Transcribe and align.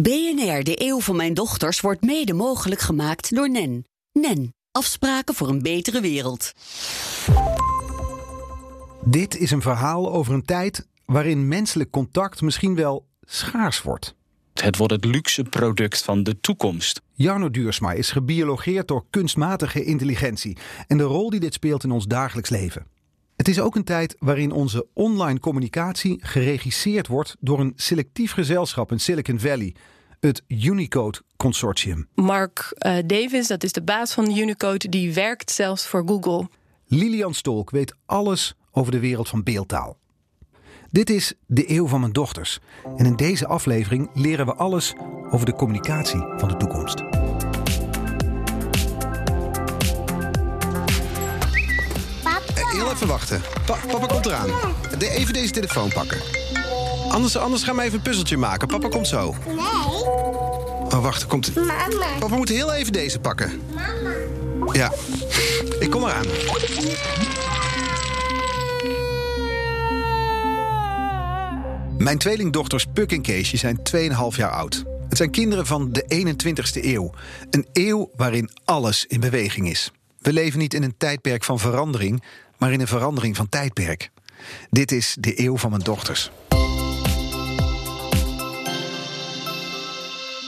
BNR, 0.00 0.62
de 0.62 0.82
eeuw 0.82 1.00
van 1.00 1.16
mijn 1.16 1.34
dochters, 1.34 1.80
wordt 1.80 2.02
mede 2.02 2.32
mogelijk 2.32 2.80
gemaakt 2.80 3.34
door 3.34 3.50
NEN. 3.50 3.84
NEN, 4.12 4.54
afspraken 4.72 5.34
voor 5.34 5.48
een 5.48 5.62
betere 5.62 6.00
wereld. 6.00 6.52
Dit 9.04 9.36
is 9.36 9.50
een 9.50 9.62
verhaal 9.62 10.12
over 10.12 10.34
een 10.34 10.44
tijd 10.44 10.88
waarin 11.04 11.48
menselijk 11.48 11.90
contact 11.90 12.40
misschien 12.40 12.74
wel 12.74 13.06
schaars 13.20 13.82
wordt. 13.82 14.14
Het 14.54 14.76
wordt 14.76 14.92
het 14.92 15.04
luxe 15.04 15.42
product 15.42 16.02
van 16.02 16.22
de 16.22 16.40
toekomst. 16.40 17.00
Jarno 17.12 17.50
Duursma 17.50 17.92
is 17.92 18.10
gebiologeerd 18.10 18.88
door 18.88 19.04
kunstmatige 19.10 19.84
intelligentie 19.84 20.56
en 20.86 20.96
de 20.96 21.04
rol 21.04 21.30
die 21.30 21.40
dit 21.40 21.54
speelt 21.54 21.84
in 21.84 21.90
ons 21.90 22.06
dagelijks 22.06 22.50
leven. 22.50 22.86
Het 23.36 23.48
is 23.48 23.60
ook 23.60 23.74
een 23.74 23.84
tijd 23.84 24.16
waarin 24.18 24.52
onze 24.52 24.86
online 24.92 25.40
communicatie 25.40 26.18
geregisseerd 26.20 27.06
wordt 27.06 27.36
door 27.40 27.60
een 27.60 27.72
selectief 27.76 28.32
gezelschap 28.32 28.92
in 28.92 29.00
Silicon 29.00 29.40
Valley, 29.40 29.74
het 30.20 30.42
Unicode 30.46 31.18
Consortium. 31.36 32.08
Mark 32.14 32.76
uh, 32.78 32.96
Davis, 33.06 33.46
dat 33.46 33.64
is 33.64 33.72
de 33.72 33.82
baas 33.82 34.12
van 34.12 34.36
Unicode, 34.36 34.88
die 34.88 35.14
werkt 35.14 35.50
zelfs 35.50 35.86
voor 35.86 36.02
Google. 36.06 36.48
Lilian 36.86 37.34
Stolk 37.34 37.70
weet 37.70 37.94
alles 38.06 38.54
over 38.70 38.92
de 38.92 39.00
wereld 39.00 39.28
van 39.28 39.42
beeldtaal. 39.42 39.96
Dit 40.90 41.10
is 41.10 41.34
de 41.46 41.70
eeuw 41.70 41.86
van 41.86 42.00
mijn 42.00 42.12
dochters. 42.12 42.58
En 42.96 43.06
in 43.06 43.16
deze 43.16 43.46
aflevering 43.46 44.10
leren 44.14 44.46
we 44.46 44.54
alles 44.54 44.94
over 45.30 45.46
de 45.46 45.54
communicatie 45.54 46.24
van 46.36 46.48
de 46.48 46.56
toekomst. 46.56 47.23
Even 52.92 53.06
wachten. 53.06 53.42
Pa- 53.66 53.78
papa 53.90 54.06
komt 54.06 54.26
eraan. 54.26 54.48
De, 54.98 55.08
even 55.10 55.32
deze 55.32 55.50
telefoon 55.52 55.92
pakken. 55.92 56.18
Anders, 57.08 57.36
anders 57.36 57.62
gaan 57.62 57.76
we 57.76 57.82
even 57.82 57.94
een 57.94 58.02
puzzeltje 58.02 58.36
maken. 58.36 58.68
Papa 58.68 58.88
komt 58.88 59.08
zo. 59.08 59.34
Nee, 59.46 59.56
Oh, 60.84 61.02
wacht, 61.02 61.26
komt... 61.26 61.54
mama. 61.54 62.06
Papa 62.18 62.36
moet 62.36 62.48
heel 62.48 62.72
even 62.72 62.92
deze 62.92 63.18
pakken. 63.20 63.60
Mama. 63.74 64.72
Ja, 64.72 64.92
ik 65.78 65.90
kom 65.90 66.02
eraan. 66.04 66.24
Mijn 71.98 72.18
tweelingdochters 72.18 72.86
Puk 72.92 73.12
en 73.12 73.22
Keesje 73.22 73.56
zijn 73.56 73.78
2,5 73.96 74.36
jaar 74.36 74.50
oud. 74.50 74.84
Het 75.08 75.16
zijn 75.16 75.30
kinderen 75.30 75.66
van 75.66 75.92
de 75.92 76.04
21ste 76.26 76.84
eeuw. 76.84 77.10
Een 77.50 77.66
eeuw 77.72 78.10
waarin 78.16 78.50
alles 78.64 79.04
in 79.06 79.20
beweging 79.20 79.70
is. 79.70 79.92
We 80.18 80.32
leven 80.32 80.58
niet 80.58 80.74
in 80.74 80.82
een 80.82 80.94
tijdperk 80.96 81.44
van 81.44 81.58
verandering, 81.58 82.22
maar 82.58 82.72
in 82.72 82.80
een 82.80 82.86
verandering 82.86 83.36
van 83.36 83.48
tijdperk. 83.48 84.10
Dit 84.70 84.92
is 84.92 85.16
de 85.20 85.40
eeuw 85.40 85.56
van 85.56 85.70
mijn 85.70 85.82
dochters. 85.82 86.30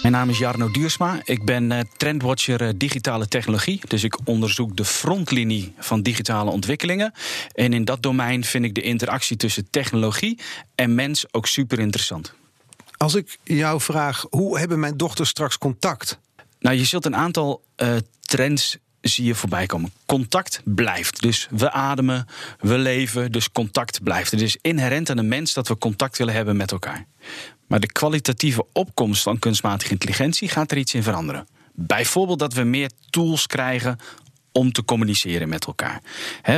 Mijn 0.07 0.19
naam 0.19 0.31
is 0.31 0.39
Jarno 0.39 0.71
Duursma. 0.71 1.21
Ik 1.25 1.45
ben 1.45 1.73
eh, 1.73 1.81
trendwatcher 1.97 2.63
eh, 2.63 2.69
digitale 2.77 3.29
technologie. 3.29 3.81
Dus 3.89 4.05
ik 4.05 4.19
onderzoek 4.25 4.77
de 4.77 4.85
frontlinie 4.85 5.75
van 5.79 6.03
digitale 6.03 6.51
ontwikkelingen. 6.51 7.13
En 7.53 7.73
in 7.73 7.85
dat 7.85 8.03
domein 8.03 8.45
vind 8.45 8.65
ik 8.65 8.75
de 8.75 8.83
interactie 8.83 9.37
tussen 9.37 9.71
technologie 9.71 10.39
en 10.75 10.95
mens 10.95 11.33
ook 11.33 11.47
super 11.47 11.79
interessant. 11.79 12.33
Als 12.97 13.15
ik 13.15 13.39
jou 13.43 13.81
vraag, 13.81 14.25
hoe 14.31 14.59
hebben 14.59 14.81
mijn 14.81 14.97
dochters 14.97 15.29
straks 15.29 15.59
contact? 15.59 16.19
Nou, 16.59 16.77
je 16.77 16.85
zult 16.85 17.05
een 17.05 17.17
aantal 17.17 17.63
eh, 17.77 17.97
trends 18.21 18.79
zie 19.09 19.25
je 19.25 19.35
voorbij 19.35 19.67
komen. 19.67 19.93
Contact 20.07 20.61
blijft. 20.65 21.23
Dus 21.23 21.49
we 21.51 21.71
ademen, 21.71 22.27
we 22.61 22.79
leven, 22.79 23.33
dus 23.33 23.53
contact 23.53 24.03
blijft. 24.03 24.31
Het 24.31 24.41
is 24.41 24.59
inherent 24.61 25.11
aan 25.11 25.17
de 25.17 25.23
mens 25.23 25.53
dat 25.53 25.69
we 25.69 25.79
contact 25.79 26.19
willen 26.19 26.35
hebben 26.35 26.57
met 26.57 26.73
elkaar. 26.73 27.07
Maar 27.67 27.81
de 27.81 27.93
kwalitatieve 27.93 28.67
opkomst 28.73 29.23
van 29.23 29.39
kunstmatige 29.39 29.93
intelligentie 29.93 30.49
gaat 30.49 30.71
er 30.71 30.77
iets 30.77 30.95
in 30.95 31.03
veranderen. 31.03 31.47
Bijvoorbeeld 31.75 32.39
dat 32.39 32.53
we 32.53 32.63
meer 32.63 32.91
tools 33.11 33.47
krijgen 33.47 33.99
om 34.57 34.73
te 34.73 34.85
communiceren 34.85 35.49
met 35.49 35.67
elkaar. 35.67 36.03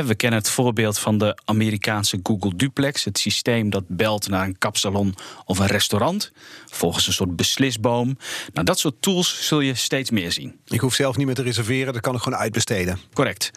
We 0.05 0.15
kennen 0.15 0.39
het 0.39 0.49
voorbeeld 0.49 0.99
van 0.99 1.17
de 1.17 1.37
Amerikaanse 1.45 2.19
Google 2.23 2.55
Duplex, 2.55 3.03
het 3.03 3.17
systeem 3.17 3.69
dat 3.69 3.83
belt 3.87 4.27
naar 4.27 4.45
een 4.45 4.57
kapsalon 4.57 5.15
of 5.45 5.59
een 5.59 5.67
restaurant, 5.67 6.31
volgens 6.65 7.07
een 7.07 7.13
soort 7.13 7.35
beslisboom. 7.35 8.17
Nou, 8.53 8.65
dat 8.65 8.79
soort 8.79 9.01
tools 9.01 9.47
zul 9.47 9.59
je 9.59 9.75
steeds 9.75 10.09
meer 10.09 10.31
zien. 10.31 10.59
Ik 10.65 10.79
hoef 10.79 10.93
zelf 10.93 11.17
niet 11.17 11.25
meer 11.25 11.35
te 11.35 11.41
reserveren, 11.41 11.93
dat 11.93 12.01
kan 12.01 12.15
ik 12.15 12.21
gewoon 12.21 12.39
uitbesteden. 12.39 12.99
Correct. 13.13 13.51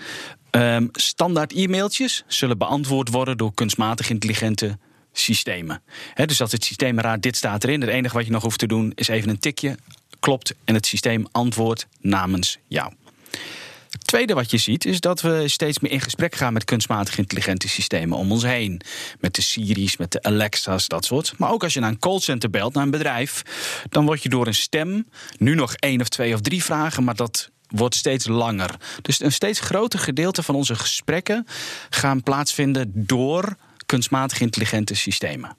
Ehm, 0.51 0.87
standaard 0.93 1.53
e-mailtjes 1.53 2.25
zullen 2.27 2.59
beantwoord 2.59 3.09
worden 3.09 3.37
door 3.37 3.55
kunstmatig 3.55 4.11
intelligente 4.11 4.79
systemen. 5.13 5.83
Dus 6.15 6.41
als 6.41 6.53
het 6.53 6.65
systeem 6.65 7.01
raadt, 7.01 7.23
dit 7.23 7.37
staat 7.37 7.65
erin, 7.65 7.81
het 7.81 7.91
enige 7.91 8.15
wat 8.15 8.25
je 8.25 8.33
nog 8.33 8.43
hoeft 8.43 8.59
te 8.59 8.67
doen 8.67 8.93
is 8.95 9.09
even 9.09 9.29
een 9.29 9.39
tikje, 9.39 9.77
klopt, 10.21 10.55
en 10.65 10.75
het 10.75 10.87
systeem 10.87 11.27
antwoordt 11.31 11.87
namens 12.01 12.59
jou. 12.67 12.93
Tweede 14.13 14.35
wat 14.35 14.51
je 14.51 14.59
ziet 14.59 14.85
is 14.85 15.01
dat 15.01 15.21
we 15.21 15.49
steeds 15.49 15.79
meer 15.79 15.91
in 15.91 16.01
gesprek 16.01 16.35
gaan 16.35 16.53
met 16.53 16.65
kunstmatig 16.65 17.19
intelligente 17.19 17.69
systemen 17.69 18.19
om 18.19 18.33
ons 18.33 18.43
heen. 18.43 18.81
Met 19.21 19.35
de 19.35 19.43
Siri's, 19.43 19.97
met 19.97 20.13
de 20.13 20.23
Alexa's, 20.23 20.89
dat 20.89 21.05
soort. 21.05 21.35
Maar 21.39 21.51
ook 21.51 21.63
als 21.63 21.75
je 21.75 21.81
naar 21.81 21.91
een 21.91 21.99
callcenter 21.99 22.51
belt, 22.51 22.75
naar 22.75 22.85
een 22.85 22.91
bedrijf, 22.91 23.43
dan 23.89 24.05
word 24.05 24.23
je 24.23 24.29
door 24.29 24.47
een 24.47 24.55
stem, 24.55 25.09
nu 25.39 25.55
nog 25.55 25.75
één 25.75 26.01
of 26.01 26.09
twee 26.09 26.35
of 26.35 26.41
drie 26.41 26.65
vragen, 26.65 27.05
maar 27.05 27.15
dat 27.15 27.51
wordt 27.69 27.95
steeds 27.95 28.27
langer. 28.27 28.77
Dus 29.03 29.23
een 29.23 29.33
steeds 29.33 29.61
groter 29.61 29.99
gedeelte 29.99 30.43
van 30.43 30.55
onze 30.55 30.75
gesprekken 30.75 31.47
gaan 31.91 32.23
plaatsvinden 32.23 32.93
door 32.95 33.57
kunstmatig 33.87 34.41
intelligente 34.41 34.95
systemen. 34.95 35.57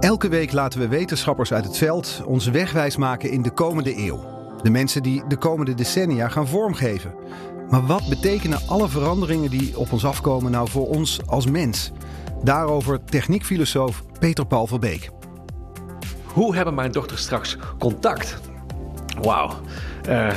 Elke 0.00 0.28
week 0.28 0.52
laten 0.52 0.80
we 0.80 0.88
wetenschappers 0.88 1.52
uit 1.52 1.64
het 1.64 1.78
veld 1.78 2.22
ons 2.26 2.46
wegwijs 2.46 2.96
maken 2.96 3.30
in 3.30 3.42
de 3.42 3.52
komende 3.52 3.96
eeuw. 3.96 4.32
De 4.62 4.70
mensen 4.70 5.02
die 5.02 5.22
de 5.28 5.36
komende 5.36 5.74
decennia 5.74 6.28
gaan 6.28 6.48
vormgeven. 6.48 7.14
Maar 7.70 7.86
wat 7.86 8.08
betekenen 8.08 8.60
alle 8.66 8.88
veranderingen 8.88 9.50
die 9.50 9.78
op 9.78 9.92
ons 9.92 10.04
afkomen 10.04 10.50
nou 10.50 10.68
voor 10.68 10.88
ons 10.88 11.20
als 11.26 11.46
mens? 11.46 11.92
Daarover 12.42 13.04
techniekfilosoof 13.04 14.02
Peter 14.18 14.46
Paul 14.46 14.66
Verbeek. 14.66 15.10
Hoe 16.24 16.54
hebben 16.54 16.74
mijn 16.74 16.92
dochters 16.92 17.22
straks 17.22 17.56
contact? 17.78 18.38
Wauw. 19.22 19.50
Eh, 20.08 20.32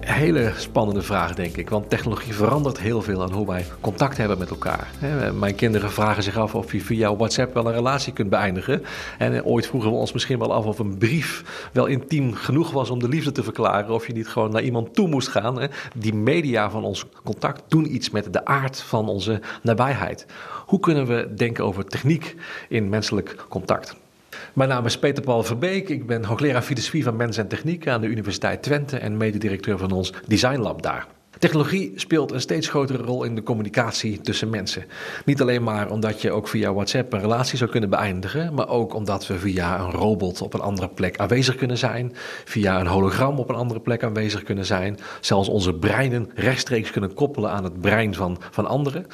hele 0.00 0.52
spannende 0.56 1.02
vraag, 1.02 1.34
denk 1.34 1.56
ik. 1.56 1.70
Want 1.70 1.90
technologie 1.90 2.34
verandert 2.34 2.78
heel 2.78 3.02
veel 3.02 3.22
aan 3.22 3.32
hoe 3.32 3.46
wij 3.46 3.66
contact 3.80 4.16
hebben 4.16 4.38
met 4.38 4.50
elkaar. 4.50 4.90
Mijn 5.34 5.54
kinderen 5.54 5.90
vragen 5.90 6.22
zich 6.22 6.36
af 6.36 6.54
of 6.54 6.72
je 6.72 6.80
via 6.80 7.16
WhatsApp 7.16 7.54
wel 7.54 7.66
een 7.66 7.72
relatie 7.72 8.12
kunt 8.12 8.30
beëindigen. 8.30 8.82
En 9.18 9.34
eh, 9.34 9.46
ooit 9.46 9.66
vroegen 9.66 9.90
we 9.90 9.96
ons 9.96 10.12
misschien 10.12 10.38
wel 10.38 10.52
af 10.52 10.64
of 10.64 10.78
een 10.78 10.98
brief 10.98 11.68
wel 11.72 11.86
intiem 11.86 12.34
genoeg 12.34 12.70
was 12.70 12.90
om 12.90 12.98
de 12.98 13.08
liefde 13.08 13.32
te 13.32 13.42
verklaren. 13.42 13.94
Of 13.94 14.06
je 14.06 14.12
niet 14.12 14.28
gewoon 14.28 14.50
naar 14.50 14.62
iemand 14.62 14.94
toe 14.94 15.08
moest 15.08 15.28
gaan. 15.28 15.68
Die 15.94 16.14
media 16.14 16.70
van 16.70 16.84
ons 16.84 17.04
contact 17.24 17.62
doen 17.68 17.94
iets 17.94 18.10
met 18.10 18.32
de 18.32 18.44
aard 18.44 18.80
van 18.80 19.08
onze 19.08 19.40
nabijheid. 19.62 20.26
Hoe 20.66 20.80
kunnen 20.80 21.06
we 21.06 21.34
denken 21.36 21.64
over 21.64 21.84
techniek 21.84 22.36
in 22.68 22.88
menselijk 22.88 23.44
contact? 23.48 24.02
Mijn 24.52 24.68
naam 24.68 24.86
is 24.86 24.98
Peter 24.98 25.22
Paul 25.22 25.42
Verbeek. 25.42 25.88
Ik 25.88 26.06
ben 26.06 26.24
hoogleraar 26.24 26.62
filosofie 26.62 27.04
van 27.04 27.16
mens 27.16 27.36
en 27.36 27.48
techniek 27.48 27.88
aan 27.88 28.00
de 28.00 28.06
Universiteit 28.06 28.62
Twente 28.62 28.98
en 28.98 29.16
mededirecteur 29.16 29.78
van 29.78 29.90
ons 29.90 30.12
Design 30.26 30.58
Lab 30.58 30.82
daar. 30.82 31.06
Technologie 31.38 31.92
speelt 31.96 32.32
een 32.32 32.40
steeds 32.40 32.68
grotere 32.68 33.02
rol 33.02 33.24
in 33.24 33.34
de 33.34 33.42
communicatie 33.42 34.20
tussen 34.20 34.50
mensen. 34.50 34.84
Niet 35.24 35.40
alleen 35.40 35.62
maar 35.62 35.90
omdat 35.90 36.22
je 36.22 36.30
ook 36.30 36.48
via 36.48 36.72
WhatsApp 36.72 37.12
een 37.12 37.20
relatie 37.20 37.58
zou 37.58 37.70
kunnen 37.70 37.90
beëindigen, 37.90 38.54
maar 38.54 38.68
ook 38.68 38.94
omdat 38.94 39.26
we 39.26 39.38
via 39.38 39.80
een 39.80 39.90
robot 39.90 40.42
op 40.42 40.54
een 40.54 40.60
andere 40.60 40.88
plek 40.88 41.18
aanwezig 41.18 41.56
kunnen 41.56 41.78
zijn, 41.78 42.12
via 42.44 42.80
een 42.80 42.86
hologram 42.86 43.38
op 43.38 43.48
een 43.48 43.54
andere 43.54 43.80
plek 43.80 44.02
aanwezig 44.02 44.42
kunnen 44.42 44.66
zijn, 44.66 44.98
zelfs 45.20 45.48
onze 45.48 45.74
breinen 45.74 46.30
rechtstreeks 46.34 46.90
kunnen 46.90 47.14
koppelen 47.14 47.50
aan 47.50 47.64
het 47.64 47.80
brein 47.80 48.14
van, 48.14 48.38
van 48.50 48.66
anderen. 48.66 49.06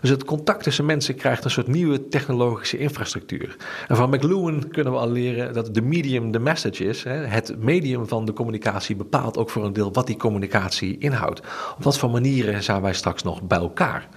Dus 0.00 0.10
het 0.10 0.24
contact 0.24 0.62
tussen 0.62 0.84
mensen 0.84 1.14
krijgt 1.14 1.44
een 1.44 1.50
soort 1.50 1.66
nieuwe 1.66 2.08
technologische 2.08 2.78
infrastructuur. 2.78 3.56
En 3.88 3.96
van 3.96 4.10
McLuhan 4.10 4.68
kunnen 4.68 4.92
we 4.92 4.98
al 4.98 5.10
leren 5.10 5.52
dat 5.52 5.74
de 5.74 5.82
medium 5.82 6.30
de 6.30 6.38
message 6.38 6.84
is. 6.84 7.04
Hè. 7.04 7.14
Het 7.14 7.54
medium 7.58 8.08
van 8.08 8.24
de 8.24 8.32
communicatie 8.32 8.96
bepaalt 8.96 9.38
ook 9.38 9.50
voor 9.50 9.64
een 9.64 9.72
deel 9.72 9.92
wat 9.92 10.06
die 10.06 10.16
communicatie 10.16 10.98
inhoudt. 10.98 11.40
Op 11.76 11.82
wat 11.82 11.98
voor 11.98 12.10
manieren 12.10 12.62
zijn 12.62 12.82
wij 12.82 12.94
straks 12.94 13.22
nog 13.22 13.42
bij 13.42 13.58
elkaar? 13.58 14.08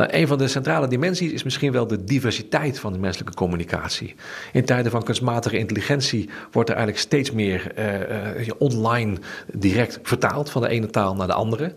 Nou, 0.00 0.12
een 0.12 0.26
van 0.26 0.38
de 0.38 0.48
centrale 0.48 0.88
dimensies 0.88 1.32
is 1.32 1.42
misschien 1.42 1.72
wel 1.72 1.86
de 1.86 2.04
diversiteit 2.04 2.78
van 2.78 2.92
de 2.92 2.98
menselijke 2.98 3.34
communicatie. 3.34 4.14
In 4.52 4.64
tijden 4.64 4.90
van 4.90 5.02
kunstmatige 5.02 5.58
intelligentie 5.58 6.30
wordt 6.52 6.68
er 6.68 6.76
eigenlijk 6.76 7.04
steeds 7.04 7.32
meer 7.32 7.72
uh, 7.78 8.46
uh, 8.46 8.52
online 8.58 9.16
direct 9.52 9.98
vertaald 10.02 10.50
van 10.50 10.62
de 10.62 10.68
ene 10.68 10.86
taal 10.86 11.14
naar 11.14 11.26
de 11.26 11.32
andere. 11.32 11.72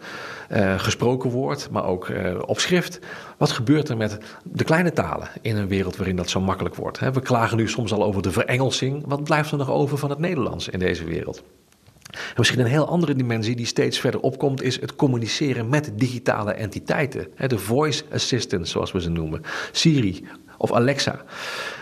Uh, 0.52 0.80
gesproken 0.80 1.30
woord, 1.30 1.70
maar 1.72 1.86
ook 1.86 2.12
op 2.46 2.60
schrift. 2.60 3.00
Wat 3.38 3.52
gebeurt 3.52 3.90
er 3.90 3.98
met 3.98 4.18
de 4.44 4.64
kleine 4.64 4.92
talen 4.92 5.28
in 5.42 5.58
een 5.58 5.68
wereld 5.68 5.96
waarin 5.96 6.16
dat 6.16 6.30
zo 6.30 6.42
makkelijk 6.42 6.76
wordt? 6.76 7.00
We 7.00 7.22
klagen 7.22 7.58
nu 7.58 7.68
soms 7.68 7.94
al 7.94 8.04
over 8.04 8.22
de 8.22 8.32
verengelsing. 8.32 9.04
Wat 9.08 9.24
blijft 9.24 9.52
er 9.52 9.58
nog 9.58 9.72
over 9.72 9.98
van 9.98 10.10
het 10.10 10.20
Nederlands 10.20 10.70
in 10.70 10.80
deze 10.80 11.04
wereld? 11.04 11.44
En 12.14 12.20
misschien 12.36 12.60
een 12.60 12.66
heel 12.66 12.88
andere 12.88 13.16
dimensie 13.16 13.56
die 13.56 13.66
steeds 13.66 14.00
verder 14.00 14.20
opkomt, 14.20 14.62
is 14.62 14.82
het 14.82 14.96
communiceren 14.96 15.70
met 15.70 15.92
digitale 15.96 16.54
entiteiten. 16.54 17.28
De 17.48 17.58
voice 17.58 18.04
assistants, 18.12 18.72
zoals 18.72 18.92
we 18.92 19.02
ze 19.02 19.10
noemen. 19.10 19.42
Siri 19.72 20.28
of 20.58 20.72
Alexa. 20.72 21.22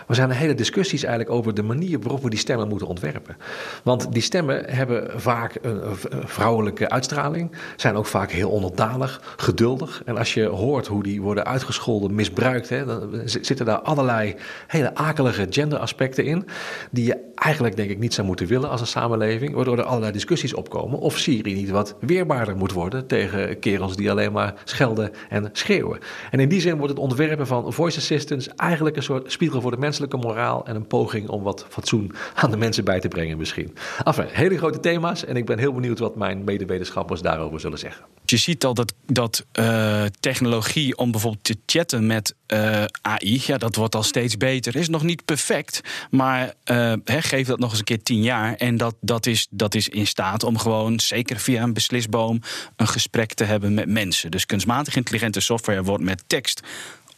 We 0.08 0.14
zijn 0.14 0.30
hele 0.30 0.56
discussies 0.56 1.04
eigenlijk 1.04 1.36
over 1.36 1.54
de 1.54 1.64
manier 1.64 2.00
waarop 2.00 2.24
we 2.24 2.30
die 2.30 2.40
stemmen 2.40 2.68
moeten 2.68 2.88
ontwerpen. 2.88 3.38
Want 3.84 4.14
die 4.14 4.22
stemmen 4.22 4.66
hebben 4.66 5.22
vaak 5.22 5.58
een 5.62 5.82
vrouwelijke 6.26 6.90
uitstraling, 6.90 7.52
zijn 7.76 7.96
ook 7.96 8.06
vaak 8.06 8.32
heel 8.32 8.50
onderdanig, 8.50 9.36
geduldig. 9.38 10.02
En 10.06 10.18
als 10.18 10.34
je 10.34 10.46
hoort 10.46 10.88
hoe 10.88 11.04
die 11.04 11.22
worden 11.22 11.46
uitgescholden, 11.46 12.16
misbruikt, 12.16 12.70
hè, 12.70 12.86
dan 12.86 13.22
zitten 13.26 13.66
daar 13.66 13.80
allerlei 13.80 14.36
hele 14.68 14.96
akelige 14.96 15.48
genderaspecten 15.50 16.26
in, 16.26 16.46
die 16.92 17.06
je 17.06 17.18
eigenlijk 17.36 17.76
denk 17.76 17.90
ik 17.90 18.00
niet 18.00 18.14
zou 18.14 18.28
moeten 18.28 18.48
willen 18.48 18.70
als 18.70 18.82
een 18.82 18.88
samenleving, 18.88 19.54
waardoor 19.54 19.78
er 19.78 19.84
allerlei 19.84 20.12
discussies 20.12 20.54
opkomen 20.54 21.00
of 21.00 21.18
Syrië 21.18 21.54
niet 21.54 21.70
wat 21.70 21.96
weerbaarder 22.00 22.58
moet 22.58 22.72
worden 22.72 23.08
tegen 23.08 23.60
kerels 23.60 23.96
die 23.96 24.12
alleen 24.12 24.32
maar 24.32 24.54
schelden 24.64 25.12
en 25.30 25.50
schreeuwen. 25.52 26.00
En 26.32 26.40
in 26.40 26.50
die 26.50 26.62
zin 26.62 26.78
wordt 26.78 26.90
het 26.90 27.02
ontwerpen 27.02 27.48
van 27.48 27.74
voice 27.74 27.98
assistants 27.98 28.48
eigenlijk 28.56 28.96
een 28.96 29.04
soort 29.04 29.32
spiegel 29.32 29.62
voor 29.62 29.72
de 29.72 29.78
menselijke 30.02 30.28
moraal 30.28 30.66
en 30.66 30.76
een 30.76 30.88
poging 30.88 31.30
om 31.30 31.44
wat 31.44 31.66
fatsoen 31.70 32.12
aan 32.36 32.52
de 32.52 32.58
mensen 32.58 32.84
bij 32.84 33.00
te 33.00 33.08
brengen 33.08 33.38
misschien. 33.38 33.76
Enfin, 34.04 34.26
hele 34.30 34.58
grote 34.58 34.80
thema's 34.80 35.26
en 35.26 35.36
ik 35.36 35.46
ben 35.46 35.60
heel 35.60 35.74
benieuwd 35.74 36.00
wat 36.00 36.16
mijn 36.16 36.44
medewetenschappers 36.44 37.22
daarover 37.22 37.60
zullen 37.60 37.80
zeggen. 37.80 38.06
Je 38.26 38.38
ziet 38.38 38.66
al 38.66 38.74
dat, 38.74 38.94
dat 39.06 39.46
uh, 39.60 40.04
technologie 40.20 40.98
om 40.98 41.12
bijvoorbeeld 41.12 41.44
te 41.44 41.58
chatten 41.66 42.06
met 42.06 42.36
eh, 42.46 42.84
AI, 43.02 43.42
ja, 43.46 43.58
dat 43.58 43.76
wordt 43.76 43.96
al 43.96 44.04
steeds 44.04 44.38
beter. 44.38 44.76
Is 44.76 44.90
nog 44.90 45.04
niet 45.04 45.26
perfect, 45.26 45.82
maar 46.10 46.54
uh, 46.66 46.94
geef 47.06 47.48
dat 47.48 47.60
nog 47.60 47.70
eens 47.70 47.80
een 47.80 47.86
keer 47.86 48.04
tien 48.04 48.22
jaar. 48.22 48.56
En 48.56 48.78
dat, 48.78 48.96
dat, 49.02 49.26
is, 49.26 49.48
dat 49.50 49.76
is 49.76 49.90
in 49.90 50.08
staat 50.08 50.44
om 50.44 50.58
gewoon, 50.58 51.00
zeker 51.00 51.40
via 51.40 51.64
een 51.64 51.74
beslisboom, 51.74 52.42
een 52.76 52.88
gesprek 52.88 53.34
te 53.34 53.44
hebben 53.44 53.74
met 53.74 53.90
mensen. 53.90 54.32
Dus 54.32 54.46
kunstmatig 54.46 54.96
intelligente 54.96 55.40
software 55.40 55.84
wordt 55.84 56.04
met 56.04 56.24
tekst 56.28 56.62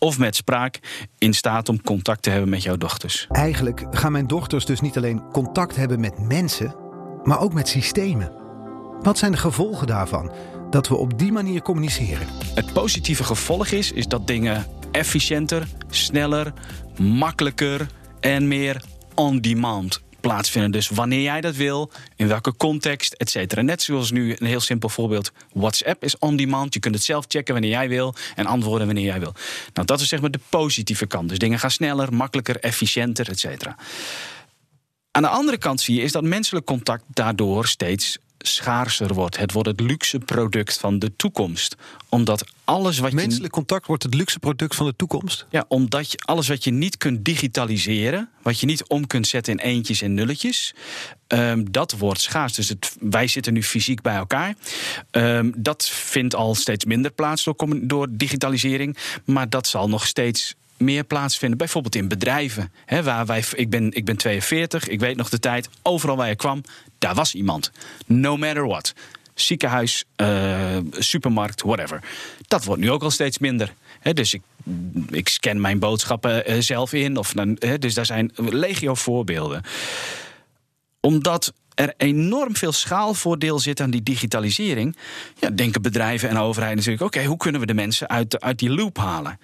of 0.03 0.17
met 0.17 0.35
spraak 0.35 0.79
in 1.17 1.33
staat 1.33 1.69
om 1.69 1.81
contact 1.81 2.21
te 2.21 2.29
hebben 2.29 2.49
met 2.49 2.63
jouw 2.63 2.77
dochters. 2.77 3.27
Eigenlijk 3.29 3.85
gaan 3.91 4.11
mijn 4.11 4.27
dochters 4.27 4.65
dus 4.65 4.81
niet 4.81 4.97
alleen 4.97 5.31
contact 5.31 5.75
hebben 5.75 5.99
met 5.99 6.19
mensen, 6.19 6.75
maar 7.23 7.39
ook 7.39 7.53
met 7.53 7.67
systemen. 7.67 8.31
Wat 9.01 9.17
zijn 9.17 9.31
de 9.31 9.37
gevolgen 9.37 9.87
daarvan? 9.87 10.31
Dat 10.69 10.87
we 10.87 10.95
op 10.95 11.19
die 11.19 11.31
manier 11.31 11.61
communiceren. 11.61 12.27
Het 12.55 12.73
positieve 12.73 13.23
gevolg 13.23 13.67
is, 13.67 13.91
is 13.91 14.07
dat 14.07 14.27
dingen 14.27 14.65
efficiënter, 14.91 15.67
sneller, 15.89 16.53
makkelijker 16.97 17.87
en 18.19 18.47
meer 18.47 18.83
on-demand 19.15 20.01
Dus 20.71 20.89
wanneer 20.89 21.21
jij 21.21 21.41
dat 21.41 21.55
wil, 21.55 21.91
in 22.15 22.27
welke 22.27 22.55
context, 22.55 23.13
et 23.13 23.29
cetera. 23.29 23.61
Net 23.61 23.81
zoals 23.81 24.11
nu 24.11 24.35
een 24.37 24.47
heel 24.47 24.59
simpel 24.59 24.89
voorbeeld. 24.89 25.31
WhatsApp 25.53 26.03
is 26.03 26.17
on-demand. 26.17 26.73
Je 26.73 26.79
kunt 26.79 26.95
het 26.95 27.03
zelf 27.03 27.25
checken 27.27 27.53
wanneer 27.53 27.71
jij 27.71 27.89
wil 27.89 28.15
en 28.35 28.45
antwoorden 28.45 28.85
wanneer 28.85 29.05
jij 29.05 29.19
wil. 29.19 29.33
Nou, 29.73 29.87
dat 29.87 29.99
is 29.99 30.07
zeg 30.07 30.21
maar 30.21 30.31
de 30.31 30.39
positieve 30.49 31.05
kant. 31.05 31.29
Dus 31.29 31.37
dingen 31.37 31.59
gaan 31.59 31.71
sneller, 31.71 32.13
makkelijker, 32.13 32.59
efficiënter, 32.59 33.29
et 33.29 33.39
cetera. 33.39 33.75
Aan 35.11 35.21
de 35.21 35.27
andere 35.27 35.57
kant 35.57 35.81
zie 35.81 35.95
je 35.95 36.01
is 36.01 36.11
dat 36.11 36.23
menselijk 36.23 36.65
contact 36.65 37.03
daardoor 37.07 37.67
steeds 37.67 38.17
schaarser 38.47 39.13
wordt. 39.13 39.37
Het 39.37 39.51
wordt 39.51 39.69
het 39.69 39.79
luxe 39.79 40.19
product 40.19 40.77
van 40.77 40.99
de 40.99 41.15
toekomst. 41.15 41.75
Omdat 42.09 42.45
alles 42.63 42.99
wat 42.99 43.11
Menselijk 43.11 43.53
contact 43.53 43.87
wordt 43.87 44.03
het 44.03 44.13
luxe 44.13 44.39
product 44.39 44.75
van 44.75 44.85
de 44.85 44.95
toekomst? 44.95 45.45
Ja, 45.49 45.65
omdat 45.67 46.11
je 46.11 46.17
alles 46.25 46.47
wat 46.47 46.63
je 46.63 46.71
niet 46.71 46.97
kunt 46.97 47.25
digitaliseren, 47.25 48.29
wat 48.41 48.59
je 48.59 48.65
niet 48.65 48.87
om 48.87 49.07
kunt 49.07 49.27
zetten 49.27 49.53
in 49.53 49.59
eentjes 49.59 50.01
en 50.01 50.13
nulletjes, 50.13 50.73
um, 51.27 51.71
dat 51.71 51.91
wordt 51.97 52.21
schaars. 52.21 52.53
Dus 52.53 52.69
het, 52.69 52.95
wij 52.99 53.27
zitten 53.27 53.53
nu 53.53 53.63
fysiek 53.63 54.01
bij 54.01 54.15
elkaar. 54.15 54.55
Um, 55.11 55.53
dat 55.57 55.89
vindt 55.89 56.35
al 56.35 56.55
steeds 56.55 56.85
minder 56.85 57.11
plaats 57.11 57.43
door, 57.43 57.55
door 57.81 58.07
digitalisering. 58.11 58.97
Maar 59.25 59.49
dat 59.49 59.67
zal 59.67 59.89
nog 59.89 60.07
steeds 60.07 60.55
meer 60.83 61.03
plaatsvinden. 61.03 61.57
Bijvoorbeeld 61.57 61.95
in 61.95 62.07
bedrijven. 62.07 62.71
Hè, 62.85 63.03
waar 63.03 63.25
wij, 63.25 63.43
ik, 63.55 63.69
ben, 63.69 63.91
ik 63.91 64.05
ben 64.05 64.17
42, 64.17 64.87
ik 64.87 64.99
weet 64.99 65.15
nog 65.15 65.29
de 65.29 65.39
tijd. 65.39 65.69
Overal 65.81 66.15
waar 66.15 66.27
je 66.27 66.35
kwam, 66.35 66.63
daar 66.97 67.15
was 67.15 67.33
iemand. 67.33 67.71
No 68.05 68.37
matter 68.37 68.67
what. 68.67 68.93
Ziekenhuis, 69.33 70.03
uh, 70.17 70.77
supermarkt, 70.91 71.61
whatever. 71.61 72.03
Dat 72.47 72.63
wordt 72.63 72.81
nu 72.81 72.91
ook 72.91 73.03
al 73.03 73.11
steeds 73.11 73.37
minder. 73.37 73.73
dus 74.13 74.33
ik, 74.33 74.41
ik 75.09 75.29
scan 75.29 75.61
mijn 75.61 75.79
boodschappen 75.79 76.51
uh, 76.51 76.61
zelf 76.61 76.93
in. 76.93 77.17
Of, 77.17 77.33
dus 77.79 77.93
daar 77.93 78.05
zijn 78.05 78.31
legio 78.35 78.95
voorbeelden. 78.95 79.61
Omdat 80.99 81.53
er 81.75 81.93
enorm 81.97 82.55
veel 82.55 82.71
schaalvoordeel 82.71 83.59
zit 83.59 83.81
aan 83.81 83.89
die 83.89 84.03
digitalisering, 84.03 84.97
ja, 85.39 85.49
denken 85.49 85.81
bedrijven 85.81 86.29
en 86.29 86.37
overheden 86.37 86.75
natuurlijk: 86.75 87.03
oké, 87.03 87.23
hoe 87.23 87.37
kunnen 87.37 87.61
we 87.61 87.67
de 87.67 87.73
mensen 87.73 88.09
uit, 88.09 88.41
uit 88.41 88.59
die 88.59 88.69
loop 88.69 88.97
halen? 88.97 89.39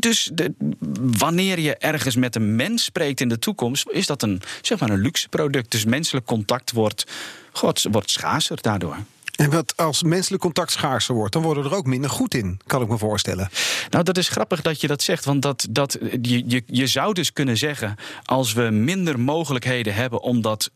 Dus 0.00 0.30
de, 0.34 0.54
wanneer 1.00 1.58
je 1.58 1.76
ergens 1.76 2.16
met 2.16 2.36
een 2.36 2.56
mens 2.56 2.84
spreekt 2.84 3.20
in 3.20 3.28
de 3.28 3.38
toekomst, 3.38 3.88
is 3.90 4.06
dat 4.06 4.22
een, 4.22 4.42
zeg 4.62 4.80
maar 4.80 4.90
een 4.90 5.00
luxe 5.00 5.28
product. 5.28 5.70
Dus 5.70 5.84
menselijk 5.84 6.26
contact 6.26 6.72
wordt, 6.72 7.06
God, 7.52 7.86
wordt 7.90 8.10
schaarser 8.10 8.58
daardoor. 8.60 8.96
En 9.36 9.50
wat 9.50 9.76
als 9.76 10.02
menselijk 10.02 10.42
contact 10.42 10.72
schaarser 10.72 11.14
wordt, 11.14 11.32
dan 11.32 11.42
worden 11.42 11.62
we 11.62 11.68
er 11.68 11.76
ook 11.76 11.86
minder 11.86 12.10
goed 12.10 12.34
in, 12.34 12.60
kan 12.66 12.82
ik 12.82 12.88
me 12.88 12.98
voorstellen. 12.98 13.48
Nou, 13.90 14.04
dat 14.04 14.18
is 14.18 14.28
grappig 14.28 14.62
dat 14.62 14.80
je 14.80 14.86
dat 14.86 15.02
zegt. 15.02 15.24
Want 15.24 15.42
dat, 15.42 15.66
dat, 15.70 15.98
je, 16.22 16.42
je, 16.46 16.62
je 16.66 16.86
zou 16.86 17.12
dus 17.12 17.32
kunnen 17.32 17.56
zeggen, 17.56 17.96
als 18.24 18.52
we 18.52 18.62
minder 18.62 19.20
mogelijkheden 19.20 19.94
hebben 19.94 20.22
om 20.22 20.40
dat 20.40 20.70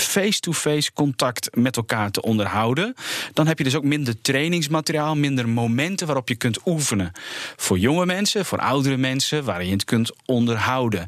face-to-face 0.00 0.92
contact 0.92 1.56
met 1.56 1.76
elkaar 1.76 2.10
te 2.10 2.22
onderhouden. 2.22 2.94
Dan 3.32 3.46
heb 3.46 3.58
je 3.58 3.64
dus 3.64 3.74
ook 3.74 3.84
minder 3.84 4.20
trainingsmateriaal, 4.20 5.16
minder 5.16 5.48
momenten 5.48 6.06
waarop 6.06 6.28
je 6.28 6.34
kunt 6.34 6.58
oefenen. 6.66 7.12
Voor 7.56 7.78
jonge 7.78 8.06
mensen, 8.06 8.44
voor 8.44 8.58
oudere 8.58 8.96
mensen, 8.96 9.44
waarin 9.44 9.66
je 9.66 9.72
het 9.72 9.84
kunt 9.84 10.12
onderhouden. 10.24 11.06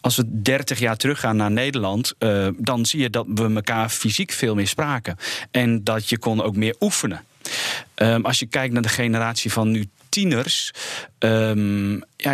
Als 0.00 0.16
we 0.16 0.42
30 0.42 0.78
jaar 0.78 0.96
teruggaan 0.96 1.36
naar 1.36 1.50
Nederland, 1.50 2.14
uh, 2.18 2.48
dan 2.56 2.86
zie 2.86 3.00
je 3.00 3.10
dat 3.10 3.26
we 3.34 3.52
elkaar 3.54 3.88
fysiek 3.88 4.32
veel 4.32 4.54
meer 4.54 4.68
spraken. 4.68 5.16
En 5.50 5.84
dat 5.84 6.08
je 6.08 6.18
kon 6.18 6.42
ook 6.42 6.56
meer 6.56 6.76
oefenen. 6.80 7.24
Um, 7.94 8.24
als 8.24 8.38
je 8.38 8.46
kijkt 8.46 8.72
naar 8.72 8.82
de 8.82 8.88
generatie 8.88 9.52
van 9.52 9.70
nu 9.70 9.88
tieners. 10.12 10.70
Um, 11.18 12.02
ja, 12.16 12.32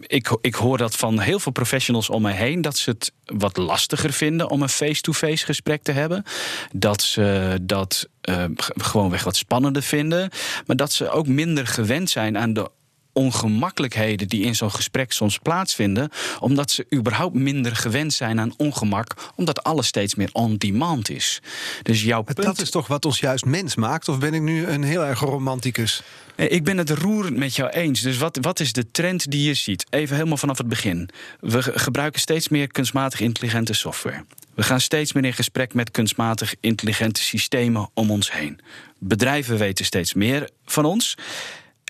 ik, 0.00 0.36
ik 0.40 0.54
hoor 0.54 0.78
dat 0.78 0.96
van 0.96 1.20
heel 1.20 1.38
veel 1.38 1.52
professionals 1.52 2.10
om 2.10 2.22
mij 2.22 2.32
heen. 2.32 2.62
Dat 2.62 2.78
ze 2.78 2.90
het 2.90 3.12
wat 3.24 3.56
lastiger 3.56 4.12
vinden 4.12 4.50
om 4.50 4.62
een 4.62 4.68
face-to-face 4.68 5.44
gesprek 5.44 5.82
te 5.82 5.92
hebben. 5.92 6.24
Dat 6.72 7.02
ze 7.02 7.58
dat 7.62 8.08
uh, 8.28 8.44
gewoonweg 8.76 9.24
wat 9.24 9.36
spannender 9.36 9.82
vinden. 9.82 10.30
Maar 10.66 10.76
dat 10.76 10.92
ze 10.92 11.10
ook 11.10 11.26
minder 11.26 11.66
gewend 11.66 12.10
zijn 12.10 12.38
aan 12.38 12.52
de 12.52 12.70
ongemakkelijkheden 13.14 14.28
die 14.28 14.44
in 14.44 14.54
zo'n 14.54 14.70
gesprek 14.70 15.12
soms 15.12 15.38
plaatsvinden, 15.38 16.10
omdat 16.40 16.70
ze 16.70 16.86
überhaupt 16.94 17.34
minder 17.34 17.76
gewend 17.76 18.12
zijn 18.12 18.40
aan 18.40 18.54
ongemak, 18.56 19.32
omdat 19.34 19.62
alles 19.62 19.86
steeds 19.86 20.14
meer 20.14 20.30
on 20.32 20.56
demand 20.56 21.10
is. 21.10 21.40
Dus 21.82 22.02
jouw 22.02 22.22
punt... 22.22 22.42
Dat 22.42 22.60
is 22.60 22.70
toch 22.70 22.86
wat 22.86 23.04
ons 23.04 23.20
juist 23.20 23.44
mens 23.44 23.74
maakt? 23.74 24.08
Of 24.08 24.18
ben 24.18 24.34
ik 24.34 24.42
nu 24.42 24.66
een 24.66 24.82
heel 24.82 25.04
erg 25.04 25.20
romanticus? 25.20 26.02
Eh, 26.36 26.50
ik 26.50 26.64
ben 26.64 26.78
het 26.78 26.90
roerend 26.90 27.36
met 27.36 27.56
jou 27.56 27.70
eens. 27.70 28.00
Dus 28.00 28.18
wat, 28.18 28.38
wat 28.40 28.60
is 28.60 28.72
de 28.72 28.90
trend 28.90 29.30
die 29.30 29.46
je 29.46 29.54
ziet? 29.54 29.86
Even 29.90 30.16
helemaal 30.16 30.36
vanaf 30.36 30.58
het 30.58 30.68
begin. 30.68 31.08
We 31.40 31.62
gebruiken 31.62 32.20
steeds 32.20 32.48
meer 32.48 32.66
kunstmatig 32.66 33.20
intelligente 33.20 33.74
software. 33.74 34.24
We 34.54 34.62
gaan 34.62 34.80
steeds 34.80 35.12
meer 35.12 35.24
in 35.24 35.32
gesprek 35.32 35.74
met 35.74 35.90
kunstmatig 35.90 36.54
intelligente 36.60 37.22
systemen 37.22 37.90
om 37.94 38.10
ons 38.10 38.32
heen. 38.32 38.60
Bedrijven 38.98 39.58
weten 39.58 39.84
steeds 39.84 40.14
meer 40.14 40.50
van 40.64 40.84
ons. 40.84 41.16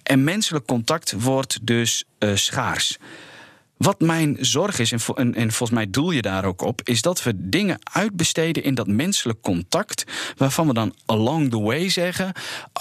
En 0.04 0.24
menselijk 0.24 0.66
contact 0.66 1.12
wordt 1.18 1.58
dus 1.66 2.04
uh, 2.18 2.36
schaars. 2.36 2.98
Wat 3.76 4.00
mijn 4.00 4.36
zorg 4.40 4.78
is, 4.78 4.92
en, 4.92 5.34
en, 5.34 5.52
volgens 5.52 5.70
mij 5.70 5.90
doel 5.90 6.10
je 6.10 6.22
daar 6.22 6.44
ook 6.44 6.62
op, 6.62 6.80
is 6.84 7.02
dat 7.02 7.22
we 7.22 7.32
dingen 7.36 7.78
uitbesteden 7.92 8.62
in 8.62 8.74
dat 8.74 8.86
menselijk 8.86 9.40
contact, 9.40 10.04
waarvan 10.36 10.66
we 10.66 10.74
dan 10.74 10.94
along 11.06 11.50
the 11.50 11.60
way 11.60 11.88
zeggen: 11.88 12.32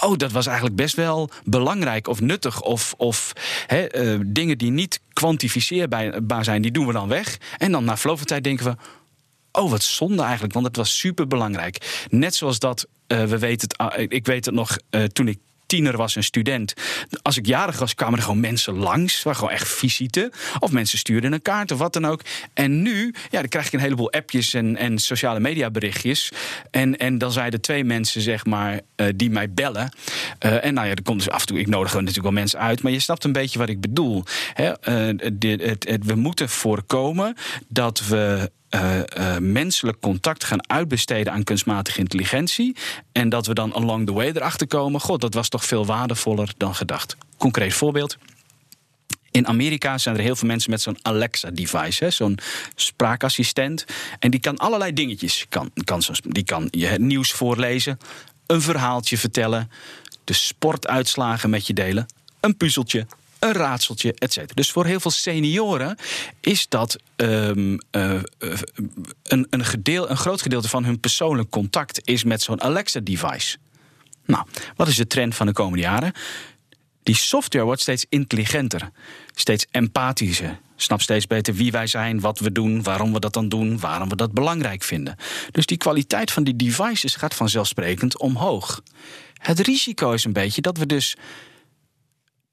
Oh, 0.02 0.16
dat 0.16 0.32
was 0.32 0.46
eigenlijk 0.46 0.76
best 0.76 0.96
wel 0.96 1.30
belangrijk 1.44 2.08
of 2.08 2.20
nuttig, 2.20 2.60
of, 2.60 2.94
of 2.96 3.32
uh, 3.72 4.20
dingen 4.26 4.58
die 4.58 4.70
niet 4.70 5.00
kwantificeerbaar 5.12 6.44
zijn, 6.44 6.62
die 6.62 6.70
doen 6.70 6.86
we 6.86 6.92
dan 6.92 7.08
weg. 7.08 7.38
En 7.58 7.72
dan 7.72 7.84
na 7.84 7.96
verloop 7.96 8.18
van 8.18 8.26
tijd 8.26 8.44
denken 8.44 8.64
we: 8.64 8.76
Oh, 9.52 9.70
wat 9.70 9.82
zonde 9.82 10.22
eigenlijk, 10.22 10.52
want 10.54 10.66
het 10.66 10.76
was 10.76 10.98
super 10.98 11.26
belangrijk. 11.26 12.06
Net 12.10 12.34
zoals 12.34 12.58
dat, 12.58 12.86
uh, 13.08 13.24
we 13.24 13.38
weten 13.38 13.68
ah, 13.76 13.98
ik 14.08 14.26
weet 14.26 14.44
het 14.44 14.54
nog 14.54 14.76
toen 15.12 15.28
ik 15.28 15.38
tiener 15.74 15.96
was, 15.96 16.16
een 16.16 16.24
student. 16.24 16.74
Als 17.22 17.36
ik 17.36 17.46
jarig 17.46 17.78
was, 17.78 17.94
kwamen 17.94 18.18
er 18.18 18.24
gewoon 18.24 18.40
mensen 18.40 18.74
langs. 18.74 19.22
Waar 19.22 19.34
gewoon 19.34 19.50
echt 19.50 19.68
visite. 19.68 20.32
Of 20.58 20.70
mensen 20.70 20.98
stuurden 20.98 21.32
een 21.32 21.42
kaart 21.42 21.72
of 21.72 21.78
wat 21.78 21.92
dan 21.92 22.04
ook. 22.04 22.20
En 22.52 22.82
nu, 22.82 23.14
ja, 23.30 23.40
dan 23.40 23.48
krijg 23.48 23.66
ik 23.66 23.72
een 23.72 23.80
heleboel 23.80 24.12
appjes 24.12 24.54
en, 24.54 24.76
en 24.76 24.98
sociale 24.98 25.40
media 25.40 25.70
berichtjes. 25.70 26.32
En, 26.70 26.96
en 26.96 27.18
dan 27.18 27.32
zijn 27.32 27.52
er 27.52 27.60
twee 27.60 27.84
mensen, 27.84 28.20
zeg 28.20 28.44
maar, 28.44 28.80
uh, 28.96 29.06
die 29.16 29.30
mij 29.30 29.52
bellen. 29.52 29.92
Uh, 30.44 30.64
en 30.64 30.74
nou 30.74 30.86
ja, 30.86 30.94
er 30.94 31.02
komt 31.02 31.18
dus 31.18 31.30
af 31.30 31.40
en 31.40 31.46
toe, 31.46 31.58
ik 31.58 31.66
nodig 31.66 31.92
natuurlijk 31.92 32.22
wel 32.22 32.32
mensen 32.32 32.58
uit. 32.58 32.82
Maar 32.82 32.92
je 32.92 33.00
snapt 33.00 33.24
een 33.24 33.32
beetje 33.32 33.58
wat 33.58 33.68
ik 33.68 33.80
bedoel. 33.80 34.24
Hè? 34.52 34.68
Uh, 34.68 35.20
het, 35.58 35.84
het, 35.88 36.04
we 36.04 36.14
moeten 36.14 36.48
voorkomen 36.48 37.36
dat 37.68 38.06
we 38.06 38.50
uh, 38.74 38.98
uh, 38.98 39.38
menselijk 39.38 40.00
contact 40.00 40.44
gaan 40.44 40.68
uitbesteden 40.68 41.32
aan 41.32 41.44
kunstmatige 41.44 41.98
intelligentie. 41.98 42.76
En 43.12 43.28
dat 43.28 43.46
we 43.46 43.54
dan 43.54 43.74
along 43.74 44.06
the 44.06 44.12
way 44.12 44.28
erachter 44.28 44.66
komen: 44.66 45.00
God, 45.00 45.20
dat 45.20 45.34
was 45.34 45.48
toch 45.48 45.64
veel 45.64 45.86
waardevoller 45.86 46.52
dan 46.56 46.74
gedacht. 46.74 47.16
Concreet 47.36 47.74
voorbeeld. 47.74 48.16
In 49.30 49.46
Amerika 49.46 49.98
zijn 49.98 50.16
er 50.16 50.22
heel 50.22 50.36
veel 50.36 50.48
mensen 50.48 50.70
met 50.70 50.80
zo'n 50.80 50.98
Alexa-device, 51.02 52.10
zo'n 52.10 52.38
spraakassistent. 52.74 53.84
En 54.18 54.30
die 54.30 54.40
kan 54.40 54.56
allerlei 54.56 54.92
dingetjes. 54.92 55.46
Kan, 55.48 55.70
kan, 55.84 56.02
die 56.22 56.44
kan 56.44 56.68
je 56.70 56.86
het 56.86 57.00
nieuws 57.00 57.32
voorlezen, 57.32 57.98
een 58.46 58.60
verhaaltje 58.60 59.18
vertellen, 59.18 59.70
de 60.24 60.32
sportuitslagen 60.32 61.50
met 61.50 61.66
je 61.66 61.72
delen, 61.72 62.06
een 62.40 62.56
puzzeltje, 62.56 63.06
een 63.44 63.52
raadseltje, 63.52 64.14
et 64.18 64.32
cetera. 64.32 64.54
Dus 64.54 64.70
voor 64.70 64.86
heel 64.86 65.00
veel 65.00 65.10
senioren 65.10 65.96
is 66.40 66.68
dat 66.68 66.98
um, 67.16 67.72
uh, 67.72 68.20
een, 69.22 69.46
een, 69.50 69.64
gedeel, 69.64 70.10
een 70.10 70.16
groot 70.16 70.42
gedeelte 70.42 70.68
van 70.68 70.84
hun 70.84 71.00
persoonlijk 71.00 71.50
contact 71.50 72.00
is 72.04 72.24
met 72.24 72.42
zo'n 72.42 72.62
Alexa-device. 72.62 73.56
Nou, 74.26 74.46
wat 74.76 74.88
is 74.88 74.96
de 74.96 75.06
trend 75.06 75.34
van 75.34 75.46
de 75.46 75.52
komende 75.52 75.82
jaren? 75.82 76.12
Die 77.02 77.16
software 77.16 77.64
wordt 77.64 77.80
steeds 77.80 78.06
intelligenter, 78.08 78.90
steeds 79.34 79.66
empathischer. 79.70 80.60
Snap 80.76 81.00
steeds 81.00 81.26
beter 81.26 81.54
wie 81.54 81.70
wij 81.70 81.86
zijn, 81.86 82.20
wat 82.20 82.38
we 82.38 82.52
doen, 82.52 82.82
waarom 82.82 83.12
we 83.12 83.20
dat 83.20 83.32
dan 83.32 83.48
doen, 83.48 83.78
waarom 83.78 84.08
we 84.08 84.16
dat 84.16 84.32
belangrijk 84.32 84.82
vinden. 84.82 85.16
Dus 85.50 85.66
die 85.66 85.76
kwaliteit 85.76 86.30
van 86.30 86.44
die 86.44 86.56
devices 86.56 87.14
gaat 87.14 87.34
vanzelfsprekend 87.34 88.18
omhoog. 88.18 88.82
Het 89.34 89.60
risico 89.60 90.12
is 90.12 90.24
een 90.24 90.32
beetje 90.32 90.60
dat 90.60 90.78
we 90.78 90.86
dus, 90.86 91.16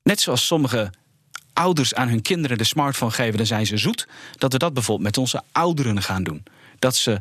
net 0.04 0.22
zoals 0.22 0.46
sommige 0.46 0.92
ouders 1.54 1.94
aan 1.94 2.08
hun 2.08 2.22
kinderen 2.22 2.58
de 2.58 2.64
smartphone 2.64 3.12
geven, 3.12 3.38
dan 3.38 3.46
zijn 3.46 3.66
ze 3.66 3.78
zoet, 3.78 4.08
dat 4.38 4.52
we 4.52 4.60
dat 4.60 4.74
bijvoorbeeld 4.74 5.08
met 5.08 5.18
onze 5.18 5.42
ouderen 5.52 6.02
gaan 6.02 6.24
doen. 6.24 6.44
Dat 6.80 6.96
ze 6.96 7.20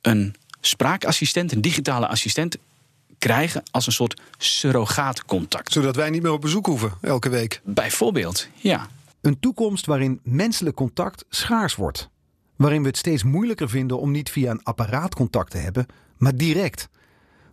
een 0.00 0.34
spraakassistent, 0.60 1.52
een 1.52 1.60
digitale 1.60 2.06
assistent 2.08 2.56
krijgen 3.18 3.62
als 3.70 3.86
een 3.86 3.92
soort 3.92 4.20
surrogaatcontact. 4.38 5.72
Zodat 5.72 5.96
wij 5.96 6.10
niet 6.10 6.22
meer 6.22 6.32
op 6.32 6.40
bezoek 6.40 6.66
hoeven 6.66 6.92
elke 7.00 7.28
week. 7.28 7.60
Bijvoorbeeld, 7.64 8.48
ja. 8.54 8.88
Een 9.20 9.40
toekomst 9.40 9.86
waarin 9.86 10.20
menselijk 10.22 10.76
contact 10.76 11.24
schaars 11.28 11.74
wordt. 11.74 12.08
Waarin 12.56 12.82
we 12.82 12.88
het 12.88 12.96
steeds 12.96 13.22
moeilijker 13.22 13.68
vinden 13.68 13.98
om 14.00 14.10
niet 14.10 14.30
via 14.30 14.50
een 14.50 14.62
apparaat 14.62 15.14
contact 15.14 15.50
te 15.50 15.58
hebben, 15.58 15.86
maar 16.16 16.36
direct. 16.36 16.88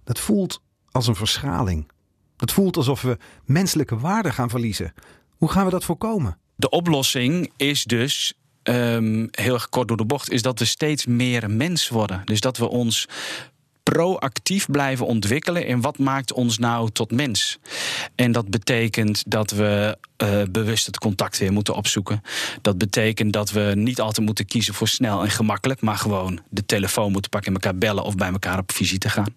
Dat 0.03 0.19
voelt 0.19 0.61
als 0.91 1.07
een 1.07 1.15
verschaling. 1.15 1.87
Dat 2.35 2.51
voelt 2.51 2.77
alsof 2.77 3.01
we 3.01 3.17
menselijke 3.45 3.97
waarde 3.97 4.31
gaan 4.31 4.49
verliezen. 4.49 4.93
Hoe 5.37 5.49
gaan 5.49 5.65
we 5.65 5.71
dat 5.71 5.83
voorkomen? 5.83 6.37
De 6.55 6.69
oplossing 6.69 7.51
is 7.57 7.83
dus 7.83 8.33
um, 8.63 9.27
heel 9.31 9.53
erg 9.53 9.69
kort 9.69 9.87
door 9.87 9.97
de 9.97 10.05
bocht, 10.05 10.31
is 10.31 10.41
dat 10.41 10.59
we 10.59 10.65
steeds 10.65 11.05
meer 11.05 11.51
mens 11.51 11.89
worden. 11.89 12.21
Dus 12.25 12.39
dat 12.39 12.57
we 12.57 12.67
ons 12.67 13.07
proactief 13.91 14.65
blijven 14.65 15.05
ontwikkelen 15.05 15.65
in 15.65 15.81
wat 15.81 15.97
maakt 15.97 16.33
ons 16.33 16.57
nou 16.57 16.89
tot 16.91 17.11
mens. 17.11 17.59
En 18.15 18.31
dat 18.31 18.49
betekent 18.49 19.23
dat 19.27 19.51
we 19.51 19.97
uh, 20.23 20.41
bewust 20.51 20.85
het 20.85 20.97
contact 20.97 21.37
weer 21.37 21.53
moeten 21.53 21.75
opzoeken. 21.75 22.21
Dat 22.61 22.77
betekent 22.77 23.33
dat 23.33 23.51
we 23.51 23.71
niet 23.75 23.99
altijd 23.99 24.25
moeten 24.25 24.45
kiezen 24.45 24.73
voor 24.73 24.87
snel 24.87 25.23
en 25.23 25.29
gemakkelijk, 25.29 25.81
maar 25.81 25.97
gewoon 25.97 26.39
de 26.49 26.65
telefoon 26.65 27.11
moeten 27.11 27.31
pakken 27.31 27.53
en 27.53 27.61
elkaar 27.61 27.77
bellen 27.77 28.03
of 28.03 28.15
bij 28.15 28.31
elkaar 28.31 28.57
op 28.57 28.71
visite 28.71 29.09
gaan. 29.09 29.35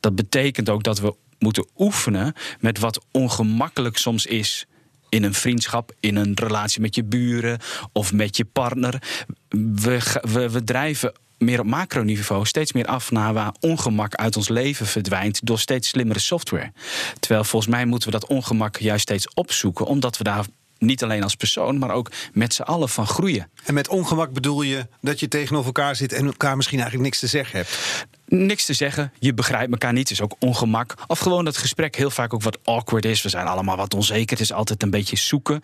Dat 0.00 0.14
betekent 0.14 0.68
ook 0.68 0.82
dat 0.82 0.98
we 0.98 1.14
moeten 1.38 1.66
oefenen 1.76 2.34
met 2.60 2.78
wat 2.78 3.04
ongemakkelijk 3.10 3.96
soms 3.96 4.26
is 4.26 4.66
in 5.08 5.24
een 5.24 5.34
vriendschap, 5.34 5.92
in 6.00 6.16
een 6.16 6.32
relatie 6.34 6.80
met 6.80 6.94
je 6.94 7.04
buren 7.04 7.58
of 7.92 8.12
met 8.12 8.36
je 8.36 8.44
partner. 8.44 9.02
We, 9.48 10.18
we, 10.22 10.50
we 10.50 10.64
drijven 10.64 11.12
meer 11.38 11.60
op 11.60 11.66
macroniveau 11.66 12.46
steeds 12.46 12.72
meer 12.72 12.86
af 12.86 13.10
naar 13.10 13.32
waar 13.32 13.54
ongemak 13.60 14.14
uit 14.14 14.36
ons 14.36 14.48
leven 14.48 14.86
verdwijnt 14.86 15.46
door 15.46 15.58
steeds 15.58 15.88
slimmere 15.88 16.18
software. 16.18 16.72
Terwijl 17.20 17.44
volgens 17.44 17.72
mij 17.72 17.84
moeten 17.84 18.10
we 18.12 18.18
dat 18.18 18.28
ongemak 18.28 18.76
juist 18.76 19.02
steeds 19.02 19.34
opzoeken, 19.34 19.86
omdat 19.86 20.18
we 20.18 20.24
daar 20.24 20.44
niet 20.78 21.02
alleen 21.02 21.22
als 21.22 21.34
persoon, 21.34 21.78
maar 21.78 21.90
ook 21.90 22.10
met 22.32 22.54
z'n 22.54 22.62
allen 22.62 22.88
van 22.88 23.06
groeien. 23.06 23.50
En 23.64 23.74
met 23.74 23.88
ongemak 23.88 24.32
bedoel 24.32 24.62
je 24.62 24.86
dat 25.00 25.20
je 25.20 25.28
tegenover 25.28 25.66
elkaar 25.66 25.96
zit 25.96 26.12
en 26.12 26.26
elkaar 26.26 26.56
misschien 26.56 26.78
eigenlijk 26.78 27.08
niks 27.08 27.20
te 27.20 27.26
zeggen 27.26 27.58
hebt? 27.58 28.06
Niks 28.26 28.64
te 28.64 28.72
zeggen, 28.72 29.12
je 29.18 29.34
begrijpt 29.34 29.72
elkaar 29.72 29.92
niet, 29.92 30.10
is 30.10 30.20
ook 30.20 30.36
ongemak. 30.38 30.94
Of 31.06 31.18
gewoon 31.18 31.44
dat 31.44 31.56
gesprek 31.56 31.96
heel 31.96 32.10
vaak 32.10 32.34
ook 32.34 32.42
wat 32.42 32.58
awkward 32.64 33.04
is. 33.04 33.22
We 33.22 33.28
zijn 33.28 33.46
allemaal 33.46 33.76
wat 33.76 33.94
onzeker, 33.94 34.30
het 34.30 34.40
is 34.40 34.52
altijd 34.52 34.82
een 34.82 34.90
beetje 34.90 35.16
zoeken. 35.16 35.62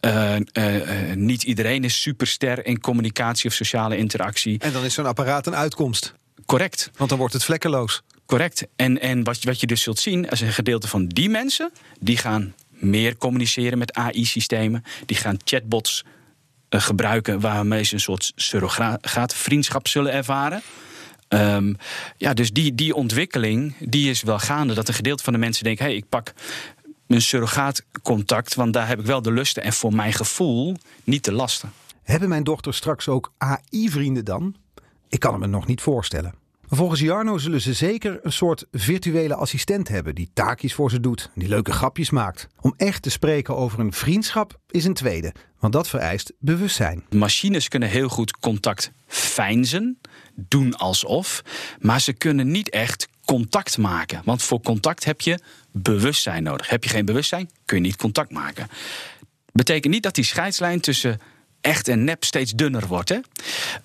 Uh, 0.00 0.36
uh, 0.52 1.14
niet 1.14 1.42
iedereen 1.42 1.84
is 1.84 2.02
superster 2.02 2.66
in 2.66 2.80
communicatie 2.80 3.50
of 3.50 3.56
sociale 3.56 3.96
interactie. 3.96 4.58
En 4.58 4.72
dan 4.72 4.84
is 4.84 4.94
zo'n 4.94 5.06
apparaat 5.06 5.46
een 5.46 5.56
uitkomst. 5.56 6.14
Correct. 6.46 6.90
Want 6.96 7.08
dan 7.10 7.18
wordt 7.18 7.34
het 7.34 7.44
vlekkeloos. 7.44 8.02
Correct. 8.26 8.66
En, 8.76 9.00
en 9.00 9.24
wat, 9.24 9.42
wat 9.42 9.60
je 9.60 9.66
dus 9.66 9.82
zult 9.82 9.98
zien, 9.98 10.30
als 10.30 10.40
een 10.40 10.52
gedeelte 10.52 10.88
van 10.88 11.06
die 11.06 11.28
mensen, 11.28 11.72
die 12.00 12.16
gaan 12.16 12.54
meer 12.82 13.16
communiceren 13.16 13.78
met 13.78 13.92
AI-systemen. 13.92 14.84
Die 15.06 15.16
gaan 15.16 15.36
chatbots 15.44 16.04
uh, 16.70 16.80
gebruiken 16.80 17.40
waarmee 17.40 17.82
ze 17.82 17.94
een 17.94 18.00
soort 18.00 18.32
surrogaat-vriendschap 18.36 19.88
zullen 19.88 20.12
ervaren. 20.12 20.62
Um, 21.28 21.76
ja, 22.16 22.34
dus 22.34 22.52
die, 22.52 22.74
die 22.74 22.94
ontwikkeling 22.94 23.74
die 23.78 24.10
is 24.10 24.22
wel 24.22 24.38
gaande. 24.38 24.74
Dat 24.74 24.88
een 24.88 24.94
gedeelte 24.94 25.24
van 25.24 25.32
de 25.32 25.38
mensen 25.38 25.64
denkt: 25.64 25.80
hé, 25.80 25.86
hey, 25.86 25.96
ik 25.96 26.08
pak 26.08 26.32
mijn 27.06 27.22
surrogaatcontact, 27.22 28.54
want 28.54 28.72
daar 28.72 28.88
heb 28.88 29.00
ik 29.00 29.06
wel 29.06 29.22
de 29.22 29.32
lusten 29.32 29.62
en 29.62 29.72
voor 29.72 29.94
mijn 29.94 30.12
gevoel 30.12 30.76
niet 31.04 31.24
de 31.24 31.32
lasten. 31.32 31.72
Hebben 32.02 32.28
mijn 32.28 32.44
dochters 32.44 32.76
straks 32.76 33.08
ook 33.08 33.32
AI-vrienden 33.38 34.24
dan? 34.24 34.56
Ik 35.08 35.20
kan 35.20 35.32
het 35.32 35.40
me 35.40 35.46
nog 35.46 35.66
niet 35.66 35.80
voorstellen. 35.80 36.41
Volgens 36.74 37.00
Jarno 37.00 37.38
zullen 37.38 37.60
ze 37.60 37.72
zeker 37.72 38.18
een 38.22 38.32
soort 38.32 38.66
virtuele 38.70 39.34
assistent 39.34 39.88
hebben 39.88 40.14
die 40.14 40.30
taakjes 40.32 40.74
voor 40.74 40.90
ze 40.90 41.00
doet, 41.00 41.30
die 41.34 41.48
leuke 41.48 41.72
grapjes 41.72 42.10
maakt. 42.10 42.48
Om 42.60 42.74
echt 42.76 43.02
te 43.02 43.10
spreken 43.10 43.56
over 43.56 43.80
een 43.80 43.92
vriendschap 43.92 44.58
is 44.70 44.84
een 44.84 44.94
tweede, 44.94 45.34
want 45.58 45.72
dat 45.72 45.88
vereist 45.88 46.32
bewustzijn. 46.38 47.04
Machines 47.10 47.68
kunnen 47.68 47.88
heel 47.88 48.08
goed 48.08 48.38
contact 48.38 48.92
feinzen, 49.06 49.98
doen 50.34 50.76
alsof, 50.76 51.42
maar 51.80 52.00
ze 52.00 52.12
kunnen 52.12 52.50
niet 52.50 52.70
echt 52.70 53.08
contact 53.24 53.78
maken. 53.78 54.22
Want 54.24 54.42
voor 54.42 54.60
contact 54.60 55.04
heb 55.04 55.20
je 55.20 55.38
bewustzijn 55.72 56.42
nodig. 56.42 56.68
Heb 56.68 56.84
je 56.84 56.90
geen 56.90 57.04
bewustzijn, 57.04 57.50
kun 57.64 57.76
je 57.76 57.82
niet 57.82 57.96
contact 57.96 58.30
maken. 58.30 58.68
Betekent 59.52 59.92
niet 59.92 60.02
dat 60.02 60.14
die 60.14 60.24
scheidslijn 60.24 60.80
tussen 60.80 61.20
echt 61.62 61.88
en 61.88 62.04
nep 62.04 62.24
steeds 62.24 62.52
dunner 62.52 62.86
wordt. 62.86 63.10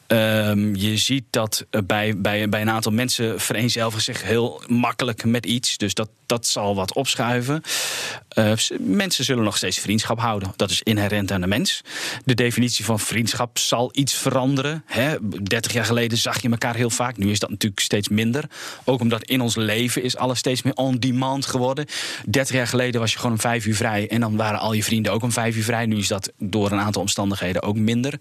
Um, 0.08 0.76
je 0.76 0.98
ziet 0.98 1.24
dat 1.30 1.66
bij, 1.86 2.18
bij, 2.18 2.50
bij 2.50 2.62
een 2.62 2.70
aantal 2.70 2.92
mensen 2.92 3.40
vereenzelvigen 3.40 4.04
zich 4.04 4.24
heel 4.24 4.62
makkelijk 4.68 5.26
met 5.26 5.46
iets. 5.46 5.78
Dus 5.78 5.94
dat, 5.94 6.10
dat 6.28 6.48
zal 6.48 6.76
wat 6.76 6.94
opschuiven. 6.94 7.62
Uh, 8.38 8.52
mensen 8.80 9.24
zullen 9.24 9.44
nog 9.44 9.58
steeds 9.58 9.80
vriendschap 9.80 10.20
houden. 10.20 10.54
Dat 10.56 10.70
is 10.70 10.82
inherent 10.82 11.32
aan 11.32 11.42
de 11.42 11.48
mens. 11.48 11.82
De 12.26 12.34
definitie 12.34 12.86
van 12.86 13.00
vriendschap 13.00 13.58
zal 13.58 13.90
iets 13.94 14.14
veranderen. 14.14 14.84
Hè? 14.86 15.16
30 15.44 15.74
jaar 15.74 15.86
geleden 15.86 16.18
zag 16.18 16.42
je 16.42 16.50
elkaar 16.50 16.76
heel 16.76 16.90
vaak. 16.90 17.18
Nu 17.18 17.32
is 17.32 17.40
dat 17.40 17.50
natuurlijk 17.50 17.82
steeds 17.82 18.10
minder. 18.10 18.44
Ook 18.84 19.00
omdat 19.00 19.24
in 19.24 19.42
ons 19.42 19.56
leven 19.56 20.04
is 20.04 20.18
alles 20.18 20.40
steeds 20.40 20.62
meer 20.62 20.76
on-demand 20.76 21.46
geworden. 21.46 21.86
30 22.26 22.56
jaar 22.56 22.68
geleden 22.68 23.02
was 23.02 23.12
je 23.12 23.18
gewoon 23.18 23.32
om 23.32 23.40
vijf 23.40 23.66
uur 23.66 23.76
vrij. 23.76 24.10
En 24.10 24.20
dan 24.20 24.36
waren 24.36 24.60
al 24.60 24.74
je 24.74 24.84
vrienden 24.84 25.12
ook 25.12 25.24
om 25.24 25.32
vijf 25.32 25.56
uur 25.56 25.64
vrij. 25.64 25.86
Nu 25.86 25.98
is 25.98 26.08
dat 26.08 26.32
door 26.38 26.72
een 26.72 26.80
aantal 26.80 27.02
omstandigheden 27.02 27.62
ook 27.62 27.76
minder. 27.76 28.20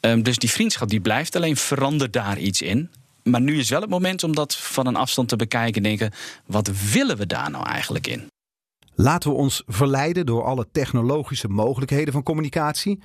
Um, 0.00 0.22
dus 0.22 0.38
die 0.38 0.50
vriendschap 0.50 0.88
die 0.88 1.00
blijft, 1.00 1.36
alleen 1.36 1.56
verandert 1.56 2.12
daar 2.12 2.38
iets 2.38 2.62
in. 2.62 2.90
Maar 3.30 3.40
nu 3.40 3.58
is 3.58 3.70
wel 3.70 3.80
het 3.80 3.90
moment 3.90 4.22
om 4.22 4.34
dat 4.34 4.56
van 4.56 4.86
een 4.86 4.96
afstand 4.96 5.28
te 5.28 5.36
bekijken 5.36 5.74
en 5.74 5.82
denken: 5.82 6.12
wat 6.46 6.70
willen 6.92 7.16
we 7.16 7.26
daar 7.26 7.50
nou 7.50 7.66
eigenlijk 7.66 8.06
in? 8.06 8.26
Laten 8.94 9.30
we 9.30 9.36
ons 9.36 9.62
verleiden 9.66 10.26
door 10.26 10.44
alle 10.44 10.68
technologische 10.72 11.48
mogelijkheden 11.48 12.12
van 12.12 12.22
communicatie? 12.22 13.00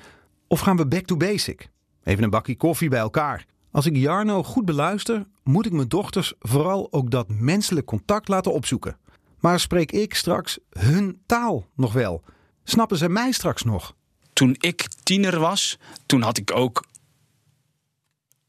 Of 0.48 0.60
gaan 0.60 0.78
we 0.78 0.88
back 0.88 1.06
to 1.06 1.18
basic? 1.18 1.70
Even 2.04 2.24
een 2.24 2.30
bakje 2.30 2.56
koffie 2.56 2.90
bij 2.90 3.00
elkaar. 3.00 3.46
Als 3.72 3.86
ik 3.86 3.96
Jarno 3.96 4.44
goed 4.44 4.66
beluister, 4.66 5.26
moet 5.44 5.66
ik 5.66 5.72
mijn 5.72 5.88
dochters 5.88 6.34
vooral 6.40 6.88
ook 6.92 7.12
dat 7.12 7.30
menselijk 7.30 7.86
contact 7.86 8.28
laten 8.28 8.54
opzoeken. 8.54 8.98
Maar 9.40 9.60
spreek 9.60 9.92
ik 9.92 10.14
straks 10.14 10.58
hun 10.70 11.22
taal 11.26 11.66
nog 11.76 11.94
wel? 11.94 12.24
Snappen 12.64 12.98
ze 12.98 13.10
mij 13.10 13.32
straks 13.32 13.64
nog? 13.64 13.94
toen 14.34 14.56
ik 14.60 14.88
tiener 15.04 15.40
was, 15.40 15.78
toen 16.06 16.22
had 16.22 16.38
ik 16.38 16.52
ook 16.52 16.86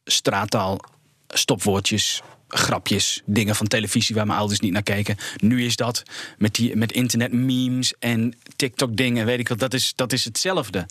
straattaal, 0.04 0.78
stopwoordjes, 1.38 2.23
grapjes, 2.49 3.23
dingen 3.25 3.55
van 3.57 3.67
televisie 3.67 4.14
waar 4.14 4.26
mijn 4.26 4.38
ouders 4.38 4.61
niet 4.61 4.73
naar 4.73 4.83
keken. 4.83 5.17
Nu 5.37 5.64
is 5.64 5.76
dat 5.76 6.03
met, 6.38 6.55
die, 6.55 6.76
met 6.76 6.93
internet 6.93 7.33
memes 7.33 7.95
en 7.99 8.35
TikTok 8.57 8.97
dingen, 8.97 9.26
weet 9.26 9.38
ik 9.38 9.49
wat, 9.49 9.59
dat 9.59 9.75
is, 9.75 9.93
dat 9.97 10.12
is 10.12 10.25
hetzelfde. 10.25 10.87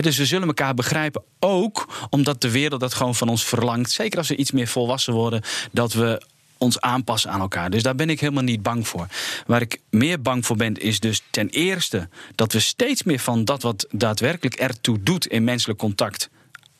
dus 0.00 0.18
we 0.18 0.26
zullen 0.26 0.48
elkaar 0.48 0.74
begrijpen, 0.74 1.22
ook 1.38 2.06
omdat 2.10 2.40
de 2.40 2.50
wereld 2.50 2.80
dat 2.80 2.94
gewoon 2.94 3.14
van 3.14 3.28
ons 3.28 3.44
verlangt. 3.44 3.90
Zeker 3.90 4.18
als 4.18 4.28
we 4.28 4.36
iets 4.36 4.50
meer 4.50 4.68
volwassen 4.68 5.12
worden, 5.12 5.42
dat 5.72 5.92
we 5.92 6.22
ons 6.58 6.80
aanpassen 6.80 7.30
aan 7.30 7.40
elkaar. 7.40 7.70
Dus 7.70 7.82
daar 7.82 7.94
ben 7.94 8.10
ik 8.10 8.20
helemaal 8.20 8.42
niet 8.42 8.62
bang 8.62 8.88
voor. 8.88 9.06
Waar 9.46 9.60
ik 9.60 9.80
meer 9.90 10.22
bang 10.22 10.46
voor 10.46 10.56
ben, 10.56 10.74
is 10.74 11.00
dus 11.00 11.22
ten 11.30 11.48
eerste 11.48 12.08
dat 12.34 12.52
we 12.52 12.60
steeds 12.60 13.02
meer 13.02 13.18
van 13.18 13.44
dat 13.44 13.62
wat 13.62 13.86
daadwerkelijk 13.90 14.54
ertoe 14.54 15.02
doet 15.02 15.26
in 15.26 15.44
menselijk 15.44 15.78
contact 15.78 16.30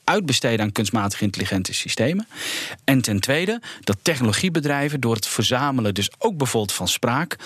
uitbesteden 0.05 0.65
aan 0.65 0.73
kunstmatig 0.73 1.21
intelligente 1.21 1.75
systemen. 1.75 2.29
En 2.85 3.01
ten 3.01 3.21
tweede 3.21 3.61
dat 3.81 3.97
technologiebedrijven 4.03 5.01
door 5.01 5.15
het 5.15 5.27
verzamelen, 5.27 5.95
dus 5.95 6.11
ook 6.19 6.37
bijvoorbeeld 6.37 6.73
van 6.73 6.89
spraak, 6.89 7.37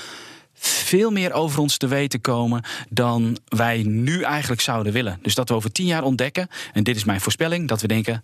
veel 0.54 1.10
meer 1.10 1.32
over 1.32 1.60
ons 1.60 1.76
te 1.76 1.86
weten 1.86 2.20
komen 2.20 2.64
dan 2.88 3.38
wij 3.48 3.82
nu 3.82 4.22
eigenlijk 4.22 4.60
zouden 4.60 4.92
willen. 4.92 5.18
Dus 5.22 5.34
dat 5.34 5.48
we 5.48 5.54
over 5.54 5.72
tien 5.72 5.86
jaar 5.86 6.02
ontdekken, 6.02 6.48
en 6.72 6.82
dit 6.82 6.96
is 6.96 7.04
mijn 7.04 7.20
voorspelling, 7.20 7.68
dat 7.68 7.80
we 7.80 7.86
denken. 7.86 8.22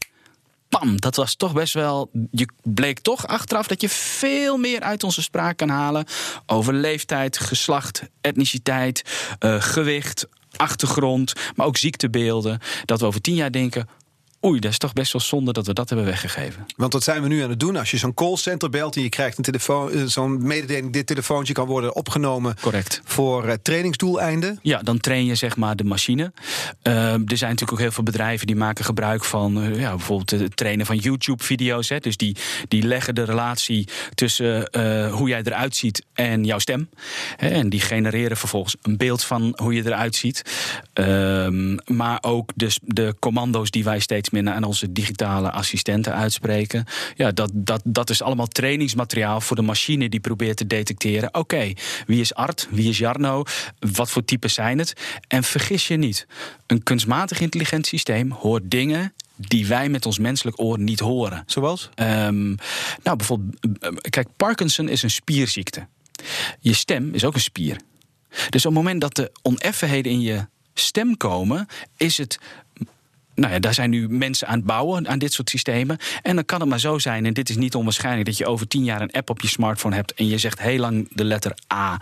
Pam, 0.68 1.00
dat 1.00 1.16
was 1.16 1.34
toch 1.34 1.52
best 1.52 1.74
wel. 1.74 2.10
Je 2.30 2.48
bleek 2.62 2.98
toch 2.98 3.26
achteraf 3.26 3.66
dat 3.66 3.80
je 3.80 3.88
veel 3.88 4.56
meer 4.56 4.80
uit 4.80 5.04
onze 5.04 5.22
spraak 5.22 5.56
kan 5.56 5.68
halen. 5.68 6.06
Over 6.46 6.74
leeftijd, 6.74 7.38
geslacht, 7.38 8.02
etniciteit, 8.20 9.02
uh, 9.40 9.62
gewicht, 9.62 10.26
achtergrond, 10.56 11.32
maar 11.56 11.66
ook 11.66 11.76
ziektebeelden. 11.76 12.60
Dat 12.84 13.00
we 13.00 13.06
over 13.06 13.20
tien 13.20 13.34
jaar 13.34 13.52
denken: 13.52 13.88
Oei, 14.46 14.60
dat 14.60 14.70
is 14.70 14.78
toch 14.78 14.92
best 14.92 15.12
wel 15.12 15.22
zonde 15.22 15.52
dat 15.52 15.66
we 15.66 15.72
dat 15.72 15.88
hebben 15.88 16.06
weggegeven. 16.06 16.66
Want 16.76 16.92
wat 16.92 17.02
zijn 17.02 17.22
we 17.22 17.28
nu 17.28 17.42
aan 17.42 17.50
het 17.50 17.60
doen? 17.60 17.76
Als 17.76 17.90
je 17.90 17.96
zo'n 17.96 18.14
callcenter 18.14 18.70
belt 18.70 18.96
en 18.96 19.02
je 19.02 19.08
krijgt 19.08 19.38
een 19.38 19.44
telefoon, 19.44 19.92
eh, 19.92 20.02
zo'n 20.04 20.46
mededeling, 20.46 20.92
dit 20.92 21.06
telefoontje 21.06 21.52
kan 21.52 21.66
worden 21.66 21.94
opgenomen 21.94 22.56
Correct. 22.60 23.00
voor 23.04 23.46
uh, 23.46 23.52
trainingsdoeleinden. 23.62 24.58
Ja, 24.62 24.78
dan 24.82 24.98
train 24.98 25.24
je 25.24 25.34
zeg 25.34 25.56
maar 25.56 25.76
de 25.76 25.84
machine. 25.84 26.32
Uh, 26.82 27.12
er 27.12 27.36
zijn 27.36 27.50
natuurlijk 27.50 27.72
ook 27.72 27.78
heel 27.78 27.92
veel 27.92 28.02
bedrijven 28.02 28.46
die 28.46 28.56
maken 28.56 28.84
gebruik 28.84 29.24
van 29.24 29.58
uh, 29.58 29.80
ja, 29.80 29.90
bijvoorbeeld 29.90 30.30
het 30.30 30.56
trainen 30.56 30.86
van 30.86 30.96
YouTube-video's. 30.96 31.88
Dus 31.88 32.16
die, 32.16 32.36
die 32.68 32.82
leggen 32.82 33.14
de 33.14 33.22
relatie 33.24 33.88
tussen 34.14 34.68
hoe 35.10 35.28
jij 35.28 35.42
eruit 35.42 35.76
ziet 35.76 36.04
en 36.14 36.44
jouw 36.44 36.58
stem. 36.58 36.88
Hè, 37.36 37.48
en 37.48 37.68
die 37.68 37.80
genereren 37.80 38.36
vervolgens 38.36 38.76
een 38.82 38.96
beeld 38.96 39.24
van 39.24 39.58
hoe 39.62 39.74
je 39.74 39.86
eruit 39.86 40.16
ziet. 40.16 40.42
Ehm, 40.92 41.76
maar 41.86 42.18
ook 42.20 42.50
de, 42.54 42.76
de 42.82 43.14
commando's 43.18 43.70
die 43.70 43.84
wij 43.84 43.98
steeds 43.98 44.28
meer 44.32 44.50
aan 44.50 44.64
onze 44.64 44.92
digitale 44.92 45.50
assistenten 45.50 46.14
uitspreken. 46.14 46.84
Ja, 47.14 47.30
dat, 47.30 47.50
dat, 47.54 47.80
dat 47.84 48.10
is 48.10 48.22
allemaal 48.22 48.46
trainingsmateriaal 48.46 49.40
voor 49.40 49.56
de 49.56 49.62
machine 49.62 50.08
die 50.08 50.20
probeert 50.20 50.56
te 50.56 50.66
detecteren. 50.66 51.34
Oké, 51.34 51.72
wie 52.06 52.20
is 52.20 52.34
Art? 52.34 52.68
Wie 52.70 52.88
is 52.88 52.98
Jarno? 52.98 53.42
Wat 53.78 54.10
voor 54.10 54.24
types 54.24 54.54
zijn 54.54 54.78
het? 54.78 54.92
En 55.28 55.44
vergis 55.44 55.88
je 55.88 55.96
niet, 55.96 56.26
een 56.66 56.82
kunstmatig 56.82 57.40
intelligent 57.40 57.86
systeem 57.86 58.30
hoort 58.30 58.70
dingen 58.70 59.12
die 59.36 59.66
wij 59.66 59.88
met 59.88 60.06
ons 60.06 60.18
menselijk 60.18 60.60
oor 60.60 60.78
niet 60.78 61.00
horen. 61.00 61.42
Zoals? 61.46 61.88
Um, 61.96 62.56
nou, 63.02 63.16
bijvoorbeeld, 63.16 63.56
kijk, 64.10 64.28
Parkinson 64.36 64.88
is 64.88 65.02
een 65.02 65.10
spierziekte. 65.10 65.86
Je 66.60 66.74
stem 66.74 67.14
is 67.14 67.24
ook 67.24 67.34
een 67.34 67.40
spier. 67.40 67.80
Dus 68.50 68.66
op 68.66 68.74
het 68.74 68.82
moment 68.82 69.00
dat 69.00 69.14
de 69.14 69.32
oneffenheden 69.42 70.12
in 70.12 70.20
je 70.20 70.46
stem 70.74 71.16
komen, 71.16 71.66
is 71.96 72.18
het 72.18 72.38
nou 73.40 73.52
ja, 73.52 73.58
daar 73.58 73.74
zijn 73.74 73.90
nu 73.90 74.08
mensen 74.08 74.46
aan 74.48 74.56
het 74.56 74.64
bouwen 74.64 75.08
aan 75.08 75.18
dit 75.18 75.32
soort 75.32 75.50
systemen. 75.50 75.98
En 76.22 76.34
dan 76.34 76.44
kan 76.44 76.60
het 76.60 76.68
maar 76.68 76.80
zo 76.80 76.98
zijn, 76.98 77.26
en 77.26 77.32
dit 77.32 77.48
is 77.50 77.56
niet 77.56 77.74
onwaarschijnlijk, 77.74 78.26
dat 78.26 78.38
je 78.38 78.46
over 78.46 78.68
tien 78.68 78.84
jaar 78.84 79.00
een 79.00 79.10
app 79.12 79.30
op 79.30 79.40
je 79.40 79.48
smartphone 79.48 79.94
hebt 79.94 80.14
en 80.14 80.28
je 80.28 80.38
zegt 80.38 80.60
heel 80.60 80.78
lang 80.78 81.08
de 81.12 81.24
letter 81.24 81.54
A. 81.72 82.00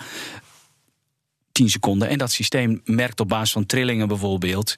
10 1.53 1.71
seconden. 1.71 2.09
En 2.09 2.19
dat 2.19 2.33
systeem 2.33 2.81
merkt 2.85 3.21
op 3.21 3.29
basis 3.29 3.53
van 3.53 3.67
trillingen 3.67 4.09
bijvoorbeeld. 4.09 4.75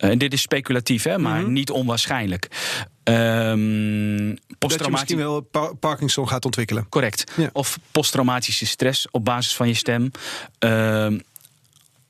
Uh, 0.00 0.10
en 0.10 0.18
dit 0.18 0.32
is 0.32 0.40
speculatief, 0.40 1.02
hè, 1.02 1.18
maar 1.18 1.40
Mhm. 1.42 1.52
niet 1.52 1.70
onwaarschijnlijk. 1.70 2.48
Um, 3.04 4.38
Dat 4.58 4.84
je 4.84 4.90
misschien 4.90 5.16
wel 5.16 5.48
Parkinson 5.80 6.28
gaat 6.28 6.44
ontwikkelen. 6.44 6.88
Correct. 6.88 7.32
Ja. 7.36 7.50
Of 7.52 7.78
posttraumatische 7.90 8.66
stress 8.66 9.06
op 9.10 9.24
basis 9.24 9.54
van 9.56 9.68
je 9.68 9.74
stem. 9.74 10.10
Um, 10.58 11.20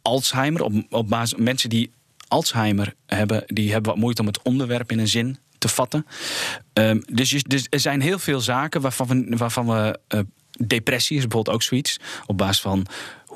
Alzheimer, 0.02 0.62
op, 0.62 0.72
op 0.90 1.08
basis 1.08 1.38
mensen 1.38 1.68
die 1.68 1.90
Alzheimer 2.28 2.94
hebben, 3.06 3.42
die 3.46 3.72
hebben 3.72 3.90
wat 3.90 4.00
moeite 4.00 4.20
om 4.20 4.26
het 4.26 4.42
onderwerp 4.42 4.92
in 4.92 4.98
een 4.98 5.08
zin 5.08 5.38
te 5.58 5.68
vatten. 5.68 6.06
Um, 6.72 7.02
dus, 7.12 7.42
dus, 7.42 7.66
er 7.70 7.80
zijn 7.80 8.00
heel 8.00 8.18
veel 8.18 8.40
zaken 8.40 8.80
waarvan 8.80 9.06
we. 9.06 9.36
Waarvan 9.36 9.66
we 9.66 9.98
uh, 10.14 10.20
depressie 10.66 11.16
is 11.16 11.22
bijvoorbeeld 11.22 11.56
ook 11.56 11.62
zoiets. 11.62 11.98
Op 12.26 12.38
basis 12.38 12.60
van 12.60 12.86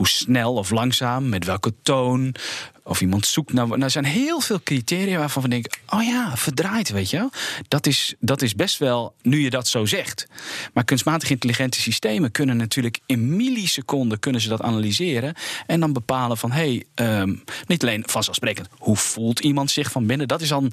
hoe 0.01 0.09
snel 0.09 0.55
of 0.55 0.71
langzaam, 0.71 1.29
met 1.29 1.45
welke 1.45 1.75
toon. 1.83 2.35
Of 2.85 3.01
iemand 3.01 3.27
zoekt 3.27 3.53
naar. 3.53 3.69
Nou, 3.69 3.83
er 3.83 3.91
zijn 3.91 4.05
heel 4.05 4.41
veel 4.41 4.61
criteria 4.63 5.19
waarvan 5.19 5.43
we 5.43 5.49
denken: 5.49 5.73
oh 5.89 6.03
ja, 6.03 6.37
verdraaid, 6.37 6.91
weet 6.91 7.11
je 7.11 7.17
wel. 7.17 7.31
Dat 7.69 7.87
is, 7.87 8.15
dat 8.21 8.43
is 8.43 8.55
best 8.55 8.79
wel, 8.79 9.15
nu 9.23 9.41
je 9.41 9.51
dat 9.51 9.69
zo 9.69 9.87
zegt. 9.87 10.27
Maar 10.73 10.85
kunstmatig 10.85 11.31
intelligente 11.31 11.81
systemen 11.81 12.31
kunnen 12.31 12.57
natuurlijk 12.57 12.99
in 13.07 13.37
milliseconden 13.37 14.19
kunnen 14.19 14.41
ze 14.41 14.49
dat 14.49 14.63
analyseren. 14.63 15.35
En 15.67 15.81
dan 15.81 15.93
bepalen 15.93 16.37
van: 16.37 16.53
hé, 16.53 16.83
hey, 16.95 17.21
um, 17.21 17.45
niet 17.67 17.83
alleen 17.83 18.03
vanzelfsprekend, 18.07 18.69
hoe 18.79 18.97
voelt 18.97 19.41
iemand 19.41 19.71
zich 19.71 19.91
van 19.91 20.07
binnen? 20.07 20.29
Dat 20.29 20.41
is 20.41 20.49
dan 20.49 20.73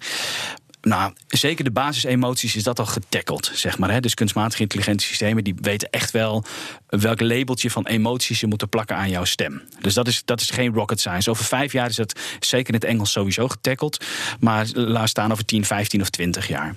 nou, 0.88 1.14
zeker 1.28 1.64
de 1.64 1.72
basisemoties 1.72 2.56
is 2.56 2.64
dat 2.64 2.80
al 2.80 2.86
getackeld, 2.86 3.52
zeg 3.54 3.78
maar. 3.78 3.92
Hè? 3.92 4.00
Dus 4.00 4.14
kunstmatig 4.14 4.60
intelligente 4.60 5.04
systemen 5.04 5.44
die 5.44 5.56
weten 5.62 5.90
echt 5.90 6.12
wel 6.12 6.44
welk 6.88 7.22
labeltje 7.22 7.72
van 7.72 7.88
emoties 7.88 8.40
je 8.40 8.48
moet 8.48 8.70
plakken 8.70 8.96
aan 8.96 9.10
jouw 9.10 9.24
stem. 9.24 9.62
Dus 9.82 9.94
dat 9.94 10.08
is, 10.08 10.22
dat 10.26 10.42
is 10.42 10.50
geen 10.50 10.74
rocket 10.74 11.00
science. 11.00 11.30
Over 11.30 11.46
vijf 11.46 11.72
jaar 11.72 11.90
is 11.90 11.96
dat 11.96 12.20
zeker 12.40 12.68
in 12.68 12.80
het 12.80 12.90
Engels 12.90 13.12
sowieso 13.12 13.48
getackeld. 13.48 14.06
Maar 14.40 14.68
laat 14.74 15.10
staan 15.10 15.32
over 15.32 15.46
10, 15.46 15.66
15 15.66 16.02
of 16.02 16.10
20 16.10 16.48
jaar. 16.48 16.76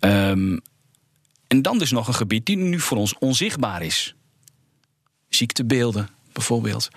Um, 0.00 0.60
en 1.46 1.62
dan 1.62 1.78
dus 1.78 1.90
nog 1.90 2.08
een 2.08 2.14
gebied 2.14 2.46
die 2.46 2.56
nu 2.56 2.80
voor 2.80 2.96
ons 2.96 3.18
onzichtbaar 3.18 3.82
is. 3.82 4.14
Ziektebeelden 5.28 6.08
bijvoorbeeld. 6.32 6.88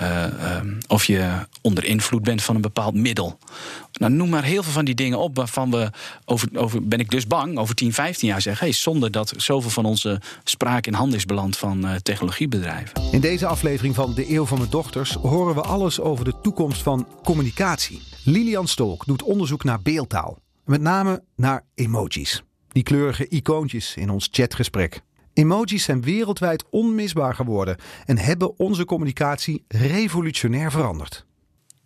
Uh, 0.00 0.56
um, 0.56 0.78
of 0.86 1.04
je 1.04 1.46
onder 1.60 1.84
invloed 1.84 2.22
bent 2.22 2.42
van 2.42 2.54
een 2.54 2.60
bepaald 2.60 2.94
middel. 2.94 3.38
Nou, 3.92 4.12
noem 4.12 4.28
maar 4.28 4.44
heel 4.44 4.62
veel 4.62 4.72
van 4.72 4.84
die 4.84 4.94
dingen 4.94 5.18
op 5.18 5.36
waarvan 5.36 5.70
we 5.70 5.90
over, 6.24 6.48
over 6.54 6.88
ben 6.88 6.98
ik 7.00 7.10
dus 7.10 7.26
bang, 7.26 7.58
over 7.58 7.74
10, 7.74 7.92
15 7.92 8.28
jaar 8.28 8.42
zeggen: 8.42 8.66
hey, 8.66 8.74
zonder 8.74 9.10
dat 9.10 9.32
zoveel 9.36 9.70
van 9.70 9.84
onze 9.84 10.20
spraak 10.44 10.86
in 10.86 10.92
handen 10.92 11.18
is 11.18 11.24
beland 11.24 11.56
van 11.56 11.86
uh, 11.86 11.94
technologiebedrijven. 11.94 13.02
In 13.12 13.20
deze 13.20 13.46
aflevering 13.46 13.94
van 13.94 14.14
De 14.14 14.32
Eeuw 14.32 14.46
van 14.46 14.58
mijn 14.58 14.70
Dochters 14.70 15.12
horen 15.12 15.54
we 15.54 15.60
alles 15.60 16.00
over 16.00 16.24
de 16.24 16.34
toekomst 16.42 16.82
van 16.82 17.08
communicatie. 17.22 18.02
Lilian 18.24 18.68
Stolk 18.68 19.06
doet 19.06 19.22
onderzoek 19.22 19.64
naar 19.64 19.82
beeldtaal, 19.82 20.38
met 20.64 20.80
name 20.80 21.22
naar 21.36 21.64
emojis. 21.74 22.42
Die 22.68 22.82
kleurige 22.82 23.28
icoontjes 23.28 23.96
in 23.96 24.10
ons 24.10 24.28
chatgesprek. 24.30 25.02
Emojis 25.34 25.84
zijn 25.84 26.02
wereldwijd 26.02 26.64
onmisbaar 26.70 27.34
geworden 27.34 27.76
en 28.06 28.18
hebben 28.18 28.58
onze 28.58 28.84
communicatie 28.84 29.64
revolutionair 29.68 30.70
veranderd. 30.70 31.24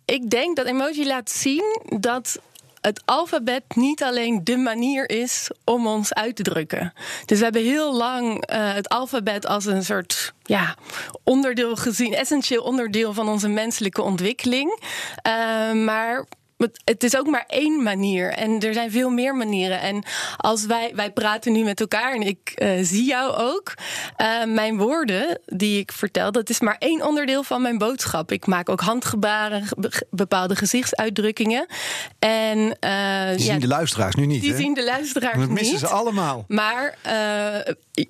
Ik 0.05 0.29
denk 0.29 0.55
dat 0.55 0.65
emoji 0.65 1.07
laat 1.07 1.29
zien 1.29 1.81
dat 1.99 2.39
het 2.81 3.01
alfabet 3.05 3.63
niet 3.75 4.03
alleen 4.03 4.43
de 4.43 4.57
manier 4.57 5.09
is 5.09 5.51
om 5.63 5.87
ons 5.87 6.13
uit 6.13 6.35
te 6.35 6.43
drukken. 6.43 6.93
Dus 7.25 7.37
we 7.37 7.43
hebben 7.43 7.63
heel 7.63 7.95
lang 7.95 8.51
uh, 8.51 8.73
het 8.73 8.89
alfabet 8.89 9.45
als 9.45 9.65
een 9.65 9.83
soort 9.83 10.33
ja, 10.43 10.75
onderdeel 11.23 11.75
gezien, 11.75 12.13
essentieel 12.13 12.63
onderdeel 12.63 13.13
van 13.13 13.29
onze 13.29 13.47
menselijke 13.47 14.01
ontwikkeling. 14.01 14.79
Uh, 15.27 15.85
maar 15.85 16.25
het 16.83 17.03
is 17.03 17.17
ook 17.17 17.27
maar 17.27 17.43
één 17.47 17.83
manier. 17.83 18.31
En 18.31 18.59
er 18.59 18.73
zijn 18.73 18.91
veel 18.91 19.09
meer 19.09 19.35
manieren. 19.35 19.81
En 19.81 20.03
als 20.37 20.65
wij, 20.65 20.91
wij 20.95 21.11
praten 21.11 21.51
nu 21.51 21.63
met 21.63 21.79
elkaar 21.79 22.13
en 22.13 22.21
ik 22.21 22.53
uh, 22.55 22.69
zie 22.81 23.05
jou 23.05 23.33
ook. 23.33 23.73
Uh, 24.17 24.53
mijn 24.53 24.77
woorden 24.77 25.39
die 25.45 25.79
ik 25.79 25.91
vertel, 25.91 26.31
dat 26.31 26.49
is 26.49 26.59
maar 26.59 26.75
één 26.79 27.07
onderdeel 27.07 27.43
van 27.43 27.61
mijn 27.61 27.77
boodschap. 27.77 28.31
Ik 28.31 28.45
maak 28.45 28.69
ook 28.69 28.81
handgebaren, 28.81 29.63
bepaalde 30.09 30.55
gezichtsuitdrukkingen. 30.55 31.65
En, 32.19 32.57
uh, 32.57 33.29
die 33.29 33.39
zien 33.39 33.53
ja, 33.53 33.59
de 33.59 33.67
luisteraars 33.67 34.15
nu 34.15 34.25
niet. 34.25 34.41
Die 34.41 34.51
hè? 34.51 34.57
zien 34.57 34.73
de 34.73 34.83
luisteraars 34.83 35.37
We 35.37 35.45
missen 35.47 35.71
niet. 35.71 35.79
ze 35.79 35.87
allemaal. 35.87 36.45
Maar 36.47 36.97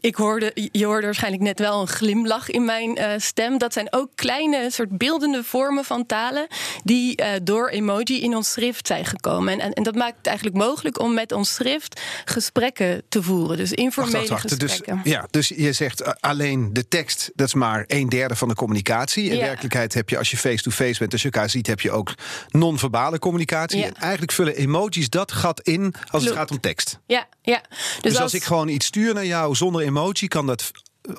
ik 0.02 0.16
hoorde, 0.16 0.52
je 0.72 0.86
hoorde 0.86 1.06
waarschijnlijk 1.06 1.44
net 1.44 1.60
wel 1.60 1.82
een 1.82 1.88
glimlach 1.88 2.50
in 2.50 2.66
mijn 2.66 3.22
stem. 3.22 3.58
Dat 3.58 3.74
zijn 3.74 3.88
ook 3.94 4.10
kleine 4.16 4.70
soort 4.70 4.98
beeldende 4.98 5.44
vormen 5.44 5.86
van 5.86 6.06
talen 6.06 6.48
die 6.84 7.22
door 7.44 7.70
emoji 7.70 8.22
in 8.22 8.36
ons 8.40 8.52
schrift 8.52 8.88
zijn 8.88 9.06
gekomen. 9.06 9.54
En, 9.54 9.60
en, 9.60 9.74
en, 9.74 9.84
dat 9.84 9.96
maakt 9.96 10.18
het 10.18 10.28
eigenlijk 10.28 10.58
mogelijk 10.58 11.00
om 11.00 11.14
met 11.14 11.32
ons 11.32 11.54
schrift 11.54 12.02
gesprekken 12.26 13.02
te 13.10 13.24
voeren. 13.24 13.58
Dus 13.58 13.72
informele 13.72 14.18
wacht, 14.18 14.30
wacht, 14.30 14.50
wacht. 14.50 14.62
gesprekken. 14.62 15.02
Dus, 15.04 15.12
ja, 15.14 15.28
dus 15.30 15.48
je 15.48 15.74
zegt 15.74 16.02
uh, 16.02 16.08
alleen 16.20 16.74
de 16.74 16.88
tekst, 16.88 17.32
dat 17.36 17.48
is 17.48 17.54
maar 17.54 17.84
een 17.88 18.10
derde 18.10 18.36
van 18.36 18.48
de 18.48 18.56
communicatie. 18.56 19.30
In 19.30 19.36
Ja. 19.36 19.46
werkelijkheid 19.46 19.94
heb 19.94 20.10
je, 20.10 20.18
als 20.18 20.32
je 20.32 20.38
face-to-face 20.38 21.00
bent, 21.00 21.12
als 21.12 21.22
je 21.22 21.30
elkaar 21.32 21.50
ziet, 21.50 21.68
heb 21.68 21.80
je 21.80 21.92
ook 21.92 22.14
non-verbale 22.50 23.20
communicatie. 23.20 23.80
Ja. 23.80 23.86
En 23.86 23.94
eigenlijk 23.96 24.32
vullen 24.32 24.56
emojis 24.56 25.10
dat 25.10 25.32
gat 25.32 25.62
in 25.62 25.94
als 26.12 26.24
het 26.24 26.34
gaat 26.34 26.52
om 26.52 26.60
tekst. 26.60 27.00
Ja, 27.06 27.28
ja. 27.42 27.62
Dus, 27.70 28.12
Dus, 28.12 28.22
als, 28.22 28.34
ik 28.34 28.44
gewoon 28.44 28.68
iets 28.68 28.86
stuur 28.86 29.14
naar 29.14 29.26
jou 29.26 29.56
zonder 29.56 29.82
emoji, 29.82 30.28
kan 30.28 30.46
dat 30.48 30.72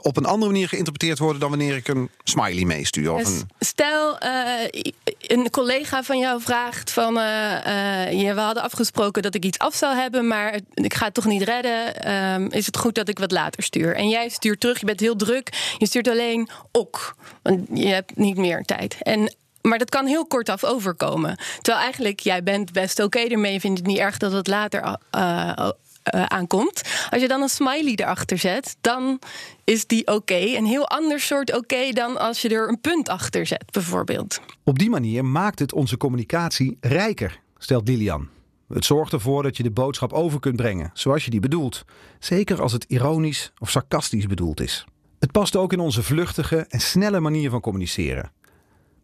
op 0.02 0.16
een 0.16 0.24
andere 0.24 0.52
manier 0.52 0.68
geïnterpreteerd 0.68 1.18
worden 1.18 1.40
dan 1.40 1.50
wanneer 1.50 1.76
ik 1.76 1.88
een 1.88 2.10
smiley 2.24 2.64
meestuur. 2.64 3.12
Of 3.12 3.26
een... 3.26 3.48
Stel, 3.58 4.18
eh, 4.18 4.82
een 5.18 5.50
collega 5.50 6.02
van 6.02 6.18
jou 6.18 6.40
vraagt 6.40 6.90
van... 6.90 7.14
ja, 7.14 8.34
we 8.34 8.40
hadden 8.40 8.62
afgesproken 8.62 9.22
dat 9.22 9.34
ik 9.34 9.44
iets 9.44 9.58
af 9.58 9.74
zou 9.74 9.96
hebben... 9.96 10.26
maar 10.26 10.60
ik 10.74 10.94
ga 10.94 11.04
het 11.04 11.14
toch 11.14 11.24
niet 11.26 11.42
redden. 11.42 12.02
Ehm, 12.02 12.46
is 12.50 12.66
het 12.66 12.76
goed 12.76 12.94
dat 12.94 13.08
ik 13.08 13.18
wat 13.18 13.32
later 13.32 13.62
stuur? 13.62 13.96
En 13.96 14.08
jij 14.08 14.28
stuurt 14.28 14.60
terug, 14.60 14.80
je 14.80 14.86
bent 14.86 15.00
heel 15.00 15.16
druk. 15.16 15.74
Je 15.78 15.86
stuurt 15.86 16.08
alleen 16.08 16.48
ok, 16.72 17.14
want 17.42 17.68
je 17.74 17.86
hebt 17.86 18.16
niet 18.16 18.36
meer 18.36 18.62
tijd. 18.64 18.96
En 19.02 19.34
maar 19.62 19.78
dat 19.78 19.90
kan 19.90 20.06
heel 20.06 20.26
kortaf 20.26 20.64
overkomen. 20.64 21.36
Terwijl 21.60 21.84
eigenlijk, 21.84 22.20
jij 22.20 22.42
bent 22.42 22.72
best 22.72 23.02
oké 23.02 23.18
ermee. 23.18 23.52
Je 23.52 23.60
vindt 23.60 23.78
het 23.78 23.86
niet 23.86 23.98
erg 23.98 24.16
dat 24.16 24.32
het 24.32 24.46
later 24.46 24.96
uh, 25.16 25.68
uh, 26.14 26.24
aankomt. 26.24 26.82
Als 27.10 27.22
je 27.22 27.28
dan 27.28 27.42
een 27.42 27.48
smiley 27.48 27.92
erachter 27.94 28.38
zet, 28.38 28.76
dan 28.80 29.18
is 29.64 29.86
die 29.86 30.06
oké. 30.06 30.34
Een 30.34 30.66
heel 30.66 30.88
ander 30.88 31.20
soort 31.20 31.56
oké 31.56 31.90
dan 31.92 32.18
als 32.18 32.42
je 32.42 32.48
er 32.48 32.68
een 32.68 32.80
punt 32.80 33.08
achter 33.08 33.46
zet, 33.46 33.64
bijvoorbeeld. 33.70 34.40
Op 34.64 34.78
die 34.78 34.90
manier 34.90 35.24
maakt 35.24 35.58
het 35.58 35.72
onze 35.72 35.96
communicatie 35.96 36.76
rijker, 36.80 37.40
stelt 37.58 37.88
Lilian. 37.88 38.28
Het 38.68 38.84
zorgt 38.84 39.12
ervoor 39.12 39.42
dat 39.42 39.56
je 39.56 39.62
de 39.62 39.70
boodschap 39.70 40.12
over 40.12 40.40
kunt 40.40 40.56
brengen, 40.56 40.90
zoals 40.94 41.24
je 41.24 41.30
die 41.30 41.40
bedoelt. 41.40 41.84
Zeker 42.18 42.62
als 42.62 42.72
het 42.72 42.84
ironisch 42.88 43.52
of 43.58 43.70
sarcastisch 43.70 44.26
bedoeld 44.26 44.60
is. 44.60 44.84
Het 45.18 45.32
past 45.32 45.56
ook 45.56 45.72
in 45.72 45.80
onze 45.80 46.02
vluchtige 46.02 46.66
en 46.68 46.80
snelle 46.80 47.20
manier 47.20 47.50
van 47.50 47.60
communiceren. 47.60 48.32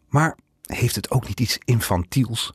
Maar 0.09 0.37
heeft 0.61 0.95
het 0.95 1.11
ook 1.11 1.27
niet 1.27 1.39
iets 1.39 1.57
infantiels? 1.65 2.53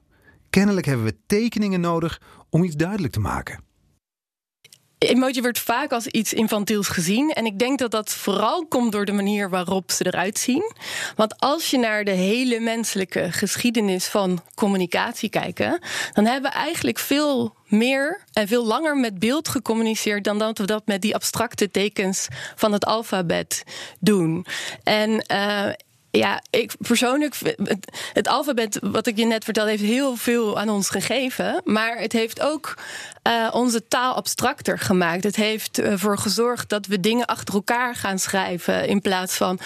Kennelijk 0.50 0.87
hebben 0.87 1.05
we 1.05 1.16
tekeningen 1.26 1.81
nodig 1.81 2.20
om 2.50 2.64
iets 2.64 2.76
duidelijk 2.76 3.12
te 3.12 3.20
maken. 3.20 3.64
Emoji 5.08 5.40
wordt 5.40 5.58
vaak 5.58 5.92
als 5.92 6.06
iets 6.06 6.32
infantiels 6.32 6.88
gezien. 6.88 7.30
En 7.30 7.46
ik 7.46 7.58
denk 7.58 7.78
dat 7.78 7.90
dat 7.90 8.10
vooral 8.10 8.66
komt 8.66 8.92
door 8.92 9.04
de 9.04 9.12
manier 9.12 9.50
waarop 9.50 9.90
ze 9.90 10.06
eruit 10.06 10.38
zien. 10.38 10.72
Want 11.16 11.38
als 11.38 11.70
je 11.70 11.78
naar 11.78 12.04
de 12.04 12.10
hele 12.10 12.60
menselijke 12.60 13.32
geschiedenis 13.32 14.06
van 14.06 14.42
communicatie 14.54 15.28
kijkt, 15.28 15.58
dan 16.12 16.24
hebben 16.24 16.50
we 16.50 16.56
eigenlijk 16.56 16.98
veel 16.98 17.54
meer 17.66 18.20
en 18.32 18.48
veel 18.48 18.66
langer 18.66 18.96
met 18.96 19.18
beeld 19.18 19.48
gecommuniceerd 19.48 20.24
dan 20.24 20.38
dat 20.38 20.58
we 20.58 20.66
dat 20.66 20.86
met 20.86 21.02
die 21.02 21.14
abstracte 21.14 21.70
tekens 21.70 22.28
van 22.56 22.72
het 22.72 22.84
alfabet 22.84 23.64
doen. 23.98 24.46
En 24.82 25.24
uh, 25.32 25.68
ja, 26.12 26.42
ik 26.50 26.72
persoonlijk, 26.78 27.34
het, 27.64 28.00
het, 28.12 28.28
alfabet, 28.28 28.78
wat 28.82 29.06
ik 29.06 29.16
je 29.16 29.24
net 29.24 29.44
vertelde, 29.44 29.70
heeft 29.70 29.82
heel 29.82 30.16
veel 30.16 30.58
aan 30.58 30.68
ons 30.68 30.88
gegeven. 30.88 31.60
Maar 31.64 31.98
het 31.98 32.12
heeft 32.12 32.40
ook 32.40 32.74
uh, 33.28 33.48
onze 33.52 33.88
taal 33.88 34.14
abstracter 34.14 34.78
gemaakt. 34.78 35.24
Het 35.24 35.37
heeft 35.37 35.78
ervoor 35.78 36.18
gezorgd 36.18 36.68
dat 36.68 36.87
we 36.87 37.00
dingen 37.00 37.26
achter 37.26 37.54
elkaar 37.54 37.94
gaan 37.94 38.18
schrijven. 38.18 38.88
In 38.88 39.00
plaats 39.00 39.37
van 39.37 39.58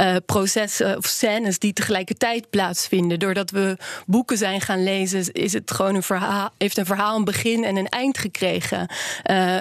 uh, 0.00 0.16
processen 0.26 0.96
of 0.96 1.06
scènes 1.06 1.58
die 1.58 1.72
tegelijkertijd 1.72 2.50
plaatsvinden. 2.50 3.18
Doordat 3.18 3.50
we 3.50 3.76
boeken 4.06 4.36
zijn 4.36 4.60
gaan 4.60 4.82
lezen, 4.82 5.32
is 5.32 5.52
het 5.52 5.70
gewoon 5.70 5.94
een 5.94 6.02
verhaal, 6.02 6.50
heeft 6.58 6.78
een 6.78 6.86
verhaal 6.86 7.16
een 7.16 7.24
begin 7.24 7.64
en 7.64 7.76
een 7.76 7.88
eind 7.88 8.18
gekregen. 8.18 8.90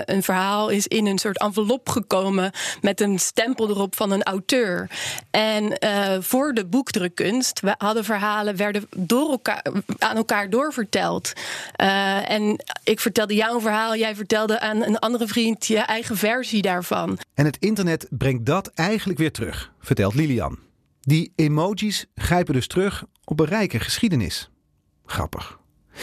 Een 0.06 0.24
verhaal 0.24 0.70
is 0.70 0.88
in 0.88 1.06
een 1.06 1.18
soort 1.18 1.40
envelop 1.40 1.90
gekomen 1.90 2.52
met 2.82 3.02
een 3.02 3.20
stempel 3.20 3.70
erop 3.70 3.96
van 3.96 4.12
een 4.12 4.24
auteur. 4.24 4.90
En 5.32 5.78
voor 6.24 6.54
de 6.54 6.66
boekdrukkunst 6.66 7.60
we 7.60 7.76
hadden 7.78 8.04
verhalen, 8.04 8.56
werden 8.56 8.88
door 8.96 9.30
elkaar, 9.30 9.66
aan 9.98 10.16
elkaar 10.16 10.50
doorverteld. 10.50 11.34
en 12.26 12.64
ik 12.84 13.00
vertelde 13.00 13.36
jouw 13.42 13.60
verhaal, 13.60 13.96
jij 13.96 14.16
vertelde 14.16 14.60
aan 14.60 14.84
een 14.84 15.00
andere 15.00 15.28
vriend 15.28 15.66
je 15.66 15.78
eigen 15.78 16.18
versie 16.18 16.62
daarvan. 16.62 17.18
En 17.34 17.46
het 17.46 17.58
internet 17.60 18.08
brengt 18.10 18.46
dat 18.46 18.68
eigenlijk 18.68 19.20
weer 19.20 19.32
terug, 19.32 19.72
vertelt 19.80 20.16
Lilian. 20.16 20.60
Die 21.00 21.34
emojis 21.36 22.06
grijpen 22.16 22.54
dus 22.54 22.68
terug 22.68 23.04
op 23.24 23.40
een 23.40 23.46
rijke 23.46 23.80
geschiedenis. 23.80 24.50
Grappig. 25.06 25.60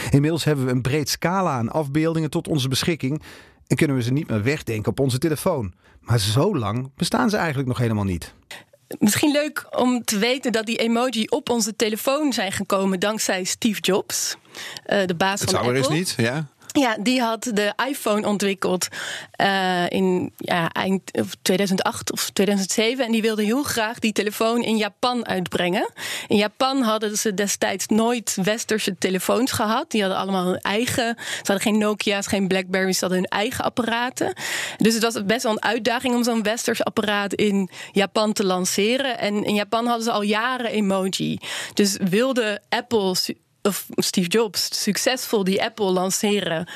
Inmiddels 0.09 0.43
hebben 0.43 0.65
we 0.65 0.71
een 0.71 0.81
breed 0.81 1.09
scala 1.09 1.57
aan 1.57 1.69
afbeeldingen 1.69 2.29
tot 2.29 2.47
onze 2.47 2.67
beschikking 2.67 3.21
en 3.67 3.75
kunnen 3.75 3.95
we 3.95 4.03
ze 4.03 4.11
niet 4.11 4.29
meer 4.29 4.43
wegdenken 4.43 4.91
op 4.91 4.99
onze 4.99 5.17
telefoon. 5.17 5.73
Maar 6.01 6.19
zo 6.19 6.57
lang 6.57 6.91
bestaan 6.95 7.29
ze 7.29 7.37
eigenlijk 7.37 7.67
nog 7.67 7.77
helemaal 7.77 8.03
niet. 8.03 8.33
Misschien 8.99 9.31
leuk 9.31 9.67
om 9.69 10.03
te 10.03 10.17
weten 10.17 10.51
dat 10.51 10.65
die 10.65 10.77
emoji 10.77 11.25
op 11.25 11.49
onze 11.49 11.75
telefoon 11.75 12.33
zijn 12.33 12.51
gekomen 12.51 12.99
dankzij 12.99 13.43
Steve 13.43 13.79
Jobs, 13.81 14.35
uh, 14.87 15.05
de 15.05 15.15
baas 15.15 15.39
Het 15.39 15.49
van 15.49 15.63
zou 15.63 15.75
Apple. 15.75 15.79
er 15.79 15.95
eens 15.97 16.17
niet, 16.17 16.25
ja. 16.25 16.47
Ja, 16.71 16.97
die 16.99 17.21
had 17.21 17.51
de 17.53 17.73
iPhone 17.87 18.27
ontwikkeld 18.27 18.87
uh, 19.41 19.89
in 19.89 20.33
ja, 20.37 20.69
eind 20.71 21.11
2008 21.41 22.11
of 22.11 22.29
2007. 22.29 23.05
En 23.05 23.11
die 23.11 23.21
wilde 23.21 23.43
heel 23.43 23.63
graag 23.63 23.99
die 23.99 24.11
telefoon 24.11 24.63
in 24.63 24.77
Japan 24.77 25.27
uitbrengen. 25.27 25.91
In 26.27 26.37
Japan 26.37 26.81
hadden 26.81 27.17
ze 27.17 27.33
destijds 27.33 27.87
nooit 27.87 28.37
westerse 28.43 28.97
telefoons 28.97 29.51
gehad. 29.51 29.91
Die 29.91 30.01
hadden 30.01 30.19
allemaal 30.19 30.45
hun 30.45 30.61
eigen. 30.61 31.15
Ze 31.17 31.35
hadden 31.35 31.61
geen 31.61 31.77
Nokia's, 31.77 32.27
geen 32.27 32.47
Blackberries, 32.47 32.97
ze 32.97 33.05
hadden 33.05 33.23
hun 33.23 33.39
eigen 33.39 33.63
apparaten. 33.63 34.33
Dus 34.77 34.93
het 34.93 35.03
was 35.03 35.25
best 35.25 35.43
wel 35.43 35.51
een 35.51 35.63
uitdaging 35.63 36.15
om 36.15 36.23
zo'n 36.23 36.43
westers 36.43 36.83
apparaat 36.83 37.33
in 37.33 37.69
Japan 37.91 38.33
te 38.33 38.45
lanceren. 38.45 39.19
En 39.19 39.43
in 39.43 39.53
Japan 39.53 39.85
hadden 39.85 40.03
ze 40.03 40.11
al 40.11 40.21
jaren 40.21 40.71
emoji. 40.71 41.37
Dus 41.73 41.97
wilde 42.09 42.61
Apple 42.69 43.15
of 43.63 43.85
Steve 43.95 44.27
Jobs 44.27 44.83
succesvol 44.83 45.43
die 45.43 45.63
Apple 45.63 45.91
lanceren 45.91 46.67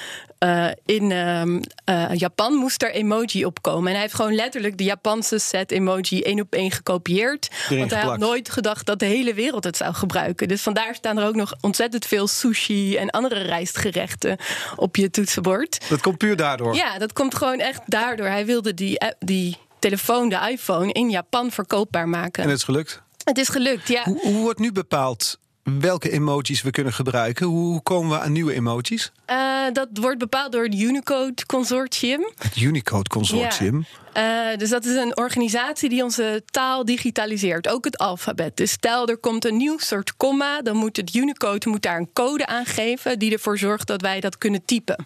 uh, 0.43 0.67
in 0.85 1.09
uh, 1.09 1.43
uh, 1.89 2.13
Japan, 2.13 2.53
moest 2.53 2.83
er 2.83 2.91
emoji 2.91 3.45
opkomen. 3.45 3.87
En 3.87 3.91
hij 3.91 4.01
heeft 4.01 4.13
gewoon 4.13 4.35
letterlijk 4.35 4.77
de 4.77 4.83
Japanse 4.83 5.39
set 5.39 5.71
emoji 5.71 6.21
één 6.21 6.39
op 6.39 6.53
één 6.53 6.71
gekopieerd. 6.71 7.49
Erin 7.51 7.77
want 7.77 7.91
hij 7.91 7.99
geplakt. 7.99 8.21
had 8.21 8.29
nooit 8.29 8.49
gedacht 8.49 8.85
dat 8.85 8.99
de 8.99 9.05
hele 9.05 9.33
wereld 9.33 9.63
het 9.63 9.77
zou 9.77 9.93
gebruiken. 9.93 10.47
Dus 10.47 10.61
vandaar 10.61 10.95
staan 10.95 11.17
er 11.17 11.27
ook 11.27 11.35
nog 11.35 11.53
ontzettend 11.61 12.05
veel 12.05 12.27
sushi 12.27 12.97
en 12.97 13.09
andere 13.09 13.41
rijstgerechten 13.41 14.37
op 14.75 14.95
je 14.95 15.09
toetsenbord. 15.09 15.89
Dat 15.89 16.01
komt 16.01 16.17
puur 16.17 16.35
daardoor. 16.35 16.75
Ja, 16.75 16.97
dat 16.97 17.13
komt 17.13 17.35
gewoon 17.35 17.59
echt 17.59 17.81
daardoor. 17.85 18.27
Hij 18.27 18.45
wilde 18.45 18.73
die, 18.73 18.97
die 19.19 19.57
telefoon, 19.79 20.29
de 20.29 20.49
iPhone, 20.49 20.91
in 20.91 21.09
Japan 21.09 21.51
verkoopbaar 21.51 22.09
maken. 22.09 22.43
En 22.43 22.49
het 22.49 22.57
is 22.57 22.63
gelukt. 22.63 23.01
Het 23.23 23.37
is 23.37 23.49
gelukt, 23.49 23.87
ja. 23.87 24.03
Hoe, 24.03 24.19
hoe 24.21 24.41
wordt 24.41 24.59
nu 24.59 24.71
bepaald 24.71 25.37
welke 25.63 26.10
emojis 26.10 26.62
we 26.62 26.71
kunnen 26.71 26.93
gebruiken? 26.93 27.45
Hoe 27.45 27.82
komen 27.82 28.10
we 28.10 28.23
aan 28.23 28.32
nieuwe 28.32 28.54
emojis? 28.54 29.12
Uh, 29.28 29.71
dat 29.73 29.88
wordt 29.93 30.17
bepaald 30.19 30.52
door 30.52 30.63
het 30.63 30.76
Unicode 30.76 31.45
Consortium. 31.45 32.32
Het 32.38 32.62
Unicode 32.62 33.10
Consortium. 33.10 33.78
Ja. 33.78 34.02
Uh, 34.17 34.58
dus 34.58 34.69
dat 34.69 34.86
is 34.86 34.95
een 34.95 35.17
organisatie 35.17 35.89
die 35.89 36.04
onze 36.04 36.43
taal 36.45 36.86
digitaliseert, 36.86 37.69
ook 37.69 37.86
het 37.86 37.97
alfabet. 37.97 38.58
Dus 38.58 38.71
stel 38.71 39.08
er 39.08 39.17
komt 39.17 39.45
een 39.45 39.58
nieuw 39.58 39.78
soort 39.78 40.17
komma, 40.17 40.62
dan 40.62 40.76
moet 40.76 40.97
het 40.97 41.15
Unicode 41.15 41.69
moet 41.69 41.82
daar 41.82 41.97
een 41.97 42.13
code 42.13 42.45
aan 42.45 42.65
geven 42.65 43.19
die 43.19 43.34
ervoor 43.34 43.58
zorgt 43.58 43.88
dat 43.88 44.02
wij 44.02 44.19
dat 44.19 44.38
kunnen 44.38 44.65
typen. 44.65 45.06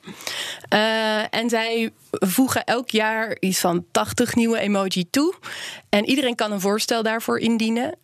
Uh, 0.73 1.33
en 1.33 1.49
zij 1.49 1.91
voegen 2.11 2.63
elk 2.63 2.89
jaar 2.89 3.37
iets 3.39 3.59
van 3.59 3.85
80 3.91 4.35
nieuwe 4.35 4.59
emoji 4.59 5.09
toe. 5.09 5.33
En 5.89 6.05
iedereen 6.05 6.35
kan 6.35 6.51
een 6.51 6.61
voorstel 6.61 7.03
daarvoor 7.03 7.39
indienen. 7.39 7.97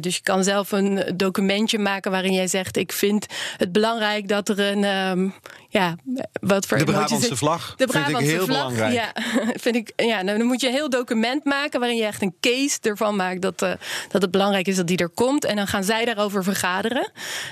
dus 0.00 0.16
je 0.16 0.22
kan 0.22 0.44
zelf 0.44 0.72
een 0.72 1.12
documentje 1.16 1.78
maken 1.78 2.10
waarin 2.10 2.32
jij 2.32 2.46
zegt: 2.46 2.76
Ik 2.76 2.92
vind 2.92 3.26
het 3.56 3.72
belangrijk 3.72 4.28
dat 4.28 4.48
er 4.48 4.60
een. 4.60 4.84
Um, 4.84 5.34
ja, 5.70 5.96
wat 6.40 6.66
voor 6.66 6.78
de 6.78 6.84
Brabantse 6.84 7.36
vlag 7.36 7.74
De 7.76 7.86
vind 7.88 7.94
ik 7.94 8.02
Brabantse 8.02 8.30
heel 8.30 8.44
vlag, 8.44 8.68
belangrijk. 8.68 8.92
Ja, 8.92 9.12
vind 9.64 9.76
ik, 9.76 9.77
ja 9.96 10.22
nou, 10.22 10.38
dan 10.38 10.46
moet 10.46 10.60
je 10.60 10.66
een 10.66 10.72
heel 10.72 10.90
document 10.90 11.44
maken 11.44 11.80
waarin 11.80 11.98
je 11.98 12.04
echt 12.04 12.22
een 12.22 12.34
case 12.40 12.78
ervan 12.82 13.16
maakt 13.16 13.42
dat, 13.42 13.62
uh, 13.62 13.72
dat 14.08 14.22
het 14.22 14.30
belangrijk 14.30 14.66
is 14.66 14.76
dat 14.76 14.86
die 14.86 14.96
er 14.96 15.08
komt. 15.08 15.44
En 15.44 15.56
dan 15.56 15.66
gaan 15.66 15.84
zij 15.84 16.04
daarover 16.04 16.44
vergaderen. 16.44 17.10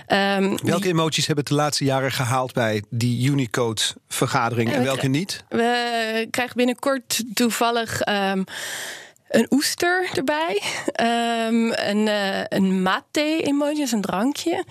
Um, 0.08 0.58
Welke 0.62 0.88
emojis 0.88 1.26
hebben 1.26 1.44
het 1.44 1.52
de 1.54 1.60
laatste 1.60 1.84
jaren 1.84 2.12
gehaald 2.12 2.52
bij 2.52 2.82
die 2.90 3.30
Unicode-vergadering 3.30 4.72
en 4.72 4.78
we 4.78 4.84
welke 4.84 5.08
niet? 5.08 5.44
We 5.48 6.26
krijgen 6.30 6.56
binnenkort 6.56 7.24
toevallig 7.34 8.08
um, 8.08 8.44
een 9.36 9.46
oester 9.50 10.08
erbij. 10.14 10.62
Um, 11.00 11.72
een, 11.72 12.06
uh, 12.06 12.44
een 12.48 12.82
mate-emoji, 12.82 13.82
is 13.82 13.92
een 13.92 14.00
drankje. 14.00 14.64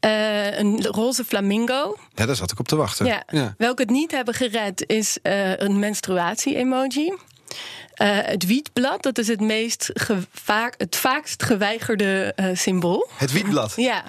Uh, 0.00 0.58
een 0.58 0.84
roze 0.84 1.24
flamingo. 1.24 1.96
Ja, 2.14 2.26
daar 2.26 2.36
zat 2.36 2.52
ik 2.52 2.58
op 2.58 2.68
te 2.68 2.76
wachten. 2.76 3.06
Ja. 3.06 3.22
Ja. 3.26 3.54
Welke 3.58 3.82
het 3.82 3.90
niet 3.90 4.10
hebben 4.10 4.34
gered 4.34 4.84
is 4.86 5.18
uh, 5.22 5.56
een 5.56 5.78
menstruatie-emoji. 5.78 7.06
Uh, 8.02 8.18
het 8.20 8.46
wietblad, 8.46 9.02
dat 9.02 9.18
is 9.18 9.28
het, 9.28 9.40
meest 9.40 9.90
gevaak, 9.92 10.74
het 10.76 10.96
vaakst 10.96 11.42
geweigerde 11.42 12.32
uh, 12.36 12.46
symbool. 12.52 13.08
Het 13.16 13.32
wietblad. 13.32 13.72
Ja. 13.76 14.04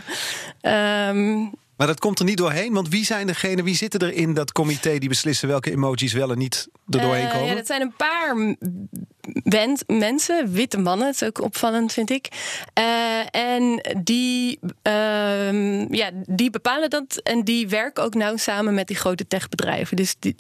Um, 1.10 1.54
Maar 1.78 1.88
dat 1.88 2.00
komt 2.00 2.20
er 2.20 2.26
niet 2.26 2.38
doorheen, 2.38 2.74
want 2.74 2.90
wie 2.90 3.06
zijn 3.06 3.28
degene, 3.28 3.64
wie 3.64 3.76
zitten 3.76 4.00
er 4.00 4.14
in 4.14 4.34
dat 4.34 4.52
comité 4.52 4.98
die 4.98 5.10
beslissen 5.10 5.48
welke 5.48 5.72
emojis 5.72 6.14
wel 6.14 6.32
en 6.32 6.38
niet 6.38 6.68
er 6.90 7.02
doorheen 7.02 7.28
komen? 7.28 7.42
Uh, 7.42 7.50
ja, 7.50 7.56
dat 7.56 7.66
zijn 7.66 7.82
een 7.82 7.94
paar 7.98 8.56
mensen, 9.98 10.52
witte 10.52 10.78
mannen, 10.78 11.06
dat 11.06 11.22
is 11.22 11.28
ook 11.28 11.42
opvallend, 11.42 11.94
vind 11.94 12.10
ik. 12.10 12.28
Uh, 12.80 13.36
en 13.36 13.82
die, 14.04 14.60
uh, 14.62 15.90
ja, 15.90 16.12
die 16.26 16.50
bepalen 16.50 16.90
dat 16.90 17.16
en 17.24 17.44
die 17.44 17.68
werken 17.68 18.04
ook 18.04 18.14
nauw 18.14 18.38
samen 18.38 18.74
met 18.74 18.88
die 18.88 18.96
grote 18.96 19.28
techbedrijven. 19.28 19.96
Dus 19.96 20.16
die, 20.20 20.36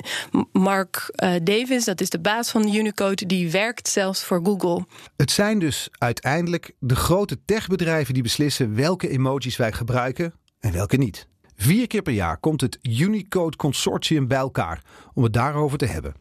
Mark 0.51 1.13
uh, 1.23 1.33
Davis, 1.43 1.85
dat 1.85 2.01
is 2.01 2.09
de 2.09 2.19
baas 2.19 2.49
van 2.49 2.75
Unicode, 2.75 3.25
die 3.25 3.51
werkt 3.51 3.87
zelfs 3.87 4.23
voor 4.23 4.39
Google. 4.43 4.85
Het 5.17 5.31
zijn 5.31 5.59
dus 5.59 5.87
uiteindelijk 5.97 6.71
de 6.79 6.95
grote 6.95 7.37
techbedrijven 7.45 8.13
die 8.13 8.23
beslissen 8.23 8.75
welke 8.75 9.09
emojis 9.09 9.57
wij 9.57 9.71
gebruiken 9.71 10.33
en 10.65 10.71
welke 10.71 10.97
niet. 10.97 11.27
Vier 11.55 11.87
keer 11.87 12.01
per 12.01 12.13
jaar 12.13 12.37
komt 12.37 12.61
het 12.61 12.79
Unicode 12.81 13.57
Consortium 13.57 14.27
bij 14.27 14.37
elkaar 14.37 14.83
om 15.13 15.23
het 15.23 15.33
daarover 15.33 15.77
te 15.77 15.85
hebben. 15.85 16.13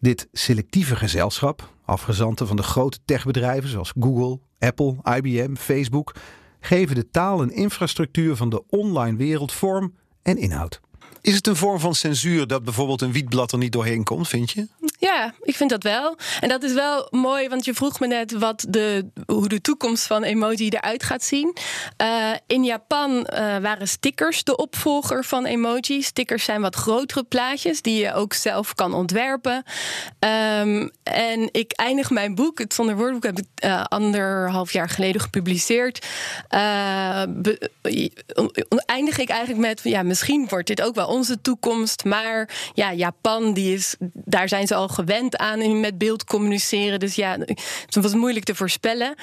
Dit 0.00 0.28
selectieve 0.32 0.96
gezelschap, 0.96 1.72
afgezanten 1.84 2.46
van 2.46 2.56
de 2.56 2.62
grote 2.62 2.98
techbedrijven 3.04 3.70
zoals 3.70 3.92
Google, 4.00 4.40
Apple, 4.58 4.96
IBM, 5.16 5.54
Facebook, 5.54 6.14
geven 6.60 6.94
de 6.94 7.10
taal 7.10 7.42
en 7.42 7.50
infrastructuur 7.50 8.36
van 8.36 8.50
de 8.50 8.62
online 8.68 9.16
wereld 9.16 9.52
vorm 9.52 9.94
en 10.22 10.36
inhoud. 10.36 10.80
Is 11.20 11.34
het 11.34 11.46
een 11.46 11.56
vorm 11.56 11.80
van 11.80 11.94
censuur 11.94 12.46
dat 12.46 12.64
bijvoorbeeld 12.64 13.00
een 13.00 13.12
wietblad 13.12 13.52
er 13.52 13.58
niet 13.58 13.72
doorheen 13.72 14.04
komt, 14.04 14.28
vind 14.28 14.50
je? 14.50 14.68
Ja, 15.02 15.34
ik 15.40 15.56
vind 15.56 15.70
dat 15.70 15.82
wel. 15.82 16.16
En 16.40 16.48
dat 16.48 16.62
is 16.62 16.72
wel 16.72 17.08
mooi, 17.10 17.48
want 17.48 17.64
je 17.64 17.74
vroeg 17.74 18.00
me 18.00 18.06
net 18.06 18.32
wat 18.32 18.64
de, 18.68 19.10
hoe 19.26 19.48
de 19.48 19.60
toekomst 19.60 20.06
van 20.06 20.22
emoji 20.22 20.68
eruit 20.68 21.02
gaat 21.02 21.24
zien. 21.24 21.56
Uh, 22.02 22.30
in 22.46 22.64
Japan 22.64 23.10
uh, 23.10 23.56
waren 23.58 23.88
stickers 23.88 24.44
de 24.44 24.56
opvolger 24.56 25.24
van 25.24 25.44
emoji. 25.44 26.02
Stickers 26.02 26.44
zijn 26.44 26.60
wat 26.60 26.74
grotere 26.74 27.24
plaatjes 27.24 27.82
die 27.82 28.02
je 28.02 28.14
ook 28.14 28.34
zelf 28.34 28.74
kan 28.74 28.94
ontwerpen. 28.94 29.64
Um, 30.18 30.90
en 31.02 31.48
ik 31.52 31.72
eindig 31.72 32.10
mijn 32.10 32.34
boek, 32.34 32.58
het 32.58 32.74
Zonder 32.74 32.96
Woordboek, 32.96 33.24
heb 33.24 33.38
ik 33.38 33.64
uh, 33.64 33.84
anderhalf 33.84 34.72
jaar 34.72 34.88
geleden 34.88 35.20
gepubliceerd. 35.20 36.06
Eindig 38.86 39.18
ik 39.18 39.28
eigenlijk 39.28 39.60
met, 39.60 39.80
ja, 39.82 40.02
misschien 40.02 40.46
wordt 40.48 40.66
dit 40.66 40.82
ook 40.82 40.94
wel 40.94 41.08
onze 41.08 41.40
toekomst. 41.40 42.04
Maar 42.04 42.48
ja, 42.74 42.92
Japan, 42.92 43.54
die 43.54 43.74
is, 43.74 43.96
daar 44.12 44.48
zijn 44.48 44.66
ze 44.66 44.74
al 44.74 44.90
gewend 44.92 45.36
aan 45.36 45.60
in 45.60 45.80
met 45.80 45.98
beeld 45.98 46.24
communiceren. 46.24 47.00
Dus 47.00 47.14
ja, 47.14 47.38
het 47.86 47.94
was 47.94 48.14
moeilijk 48.14 48.44
te 48.44 48.54
voorspellen. 48.54 49.14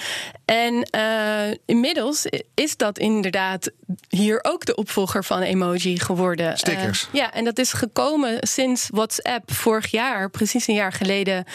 En 0.45 0.87
uh, 0.95 1.57
inmiddels 1.65 2.25
is 2.53 2.77
dat 2.77 2.97
inderdaad 2.97 3.71
hier 4.09 4.39
ook 4.41 4.65
de 4.65 4.75
opvolger 4.75 5.23
van 5.23 5.41
emoji 5.41 5.99
geworden. 5.99 6.57
Stickers. 6.57 7.07
Uh, 7.07 7.13
ja, 7.13 7.33
en 7.33 7.43
dat 7.43 7.57
is 7.59 7.73
gekomen 7.73 8.37
sinds 8.39 8.87
WhatsApp 8.91 9.53
vorig 9.53 9.91
jaar, 9.91 10.29
precies 10.29 10.67
een 10.67 10.75
jaar 10.75 10.93
geleden, 10.93 11.45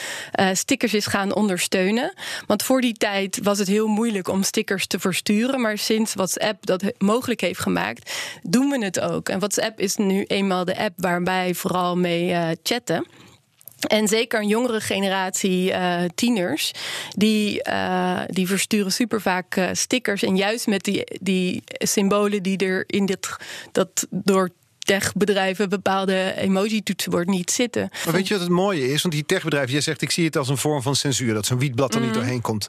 uh, 0.40 0.48
stickers 0.53 0.94
is 0.94 1.07
gaan 1.07 1.35
ondersteunen. 1.35 2.14
Want 2.46 2.62
voor 2.62 2.81
die 2.81 2.94
tijd 2.94 3.38
was 3.42 3.59
het 3.59 3.68
heel 3.68 3.87
moeilijk 3.87 4.29
om 4.29 4.42
stickers 4.42 4.87
te 4.87 4.98
versturen. 4.98 5.61
Maar 5.61 5.79
sinds 5.79 6.14
WhatsApp 6.14 6.66
dat 6.66 6.83
mogelijk 6.98 7.40
heeft 7.40 7.61
gemaakt, 7.61 8.12
doen 8.42 8.68
we 8.68 8.85
het 8.85 9.00
ook. 9.00 9.29
En 9.29 9.38
WhatsApp 9.38 9.81
is 9.81 9.96
nu 9.96 10.24
eenmaal 10.24 10.64
de 10.64 10.77
app 10.77 10.92
waarbij 10.96 11.55
vooral 11.55 11.96
mee 11.96 12.57
chatten. 12.62 13.07
En 13.87 14.09
zeker 14.09 14.40
een 14.40 14.49
jongere 14.49 14.81
generatie 14.81 15.70
uh, 15.70 16.03
tieners, 16.14 16.73
die, 17.16 17.68
uh, 17.68 18.20
die 18.27 18.47
versturen 18.47 18.92
super 18.92 19.20
vaak 19.20 19.57
uh, 19.57 19.68
stickers. 19.73 20.23
En 20.23 20.37
juist 20.37 20.66
met 20.66 20.85
die, 20.85 21.05
die 21.20 21.62
symbolen 21.66 22.42
die 22.42 22.59
er 22.59 22.85
in 22.87 23.07
dit, 23.07 23.37
dat 23.73 24.07
door 24.11 24.51
techbedrijven 24.79 25.68
bepaalde 25.68 26.35
emoji-toetsenbord 26.37 27.29
niet 27.29 27.51
zitten. 27.51 27.88
Maar 28.05 28.14
weet 28.14 28.29
je 28.29 28.35
wat 28.35 28.42
het 28.42 28.53
mooie 28.53 28.92
is? 28.92 29.03
Want 29.03 29.14
die 29.14 29.27
techbedrijven, 29.27 29.73
jij 29.73 29.81
zegt 29.81 30.03
ik 30.03 30.11
zie 30.11 30.25
het 30.25 30.37
als 30.37 30.49
een 30.49 30.57
vorm 30.57 30.83
van 30.83 30.97
censuur, 30.97 31.35
dat 31.35 31.47
zo'n 31.47 31.59
wietblad 31.59 31.94
er 31.94 32.01
niet 32.01 32.14
doorheen 32.14 32.40
komt. 32.40 32.68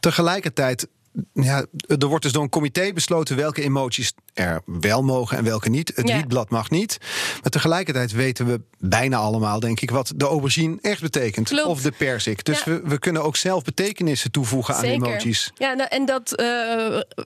Tegelijkertijd 0.00 0.86
ja, 1.32 1.64
er 1.86 2.06
wordt 2.06 2.22
dus 2.22 2.32
door 2.32 2.42
een 2.42 2.48
comité 2.48 2.92
besloten 2.92 3.36
welke 3.36 3.62
emoties 3.62 4.12
er 4.34 4.62
wel 4.64 5.02
mogen 5.02 5.36
en 5.38 5.44
welke 5.44 5.68
niet. 5.68 5.92
Het 5.94 6.08
ja. 6.08 6.16
wietblad 6.16 6.50
mag 6.50 6.70
niet. 6.70 6.98
Maar 7.42 7.50
tegelijkertijd 7.50 8.12
weten 8.12 8.46
we 8.46 8.60
bijna 8.78 9.16
allemaal, 9.16 9.60
denk 9.60 9.80
ik, 9.80 9.90
wat 9.90 10.12
de 10.16 10.24
aubergine 10.24 10.78
echt 10.80 11.00
betekent. 11.00 11.48
Klopt. 11.48 11.68
Of 11.68 11.82
de 11.82 11.90
persik. 11.90 12.44
Dus 12.44 12.62
ja. 12.62 12.72
we, 12.72 12.80
we 12.84 12.98
kunnen 12.98 13.22
ook 13.22 13.36
zelf 13.36 13.62
betekenissen 13.62 14.30
toevoegen 14.30 14.74
Zeker. 14.74 14.94
aan 14.94 15.10
emoties. 15.10 15.52
Ja, 15.54 15.88
en 15.88 16.04
dat 16.04 16.40
uh, 16.40 16.46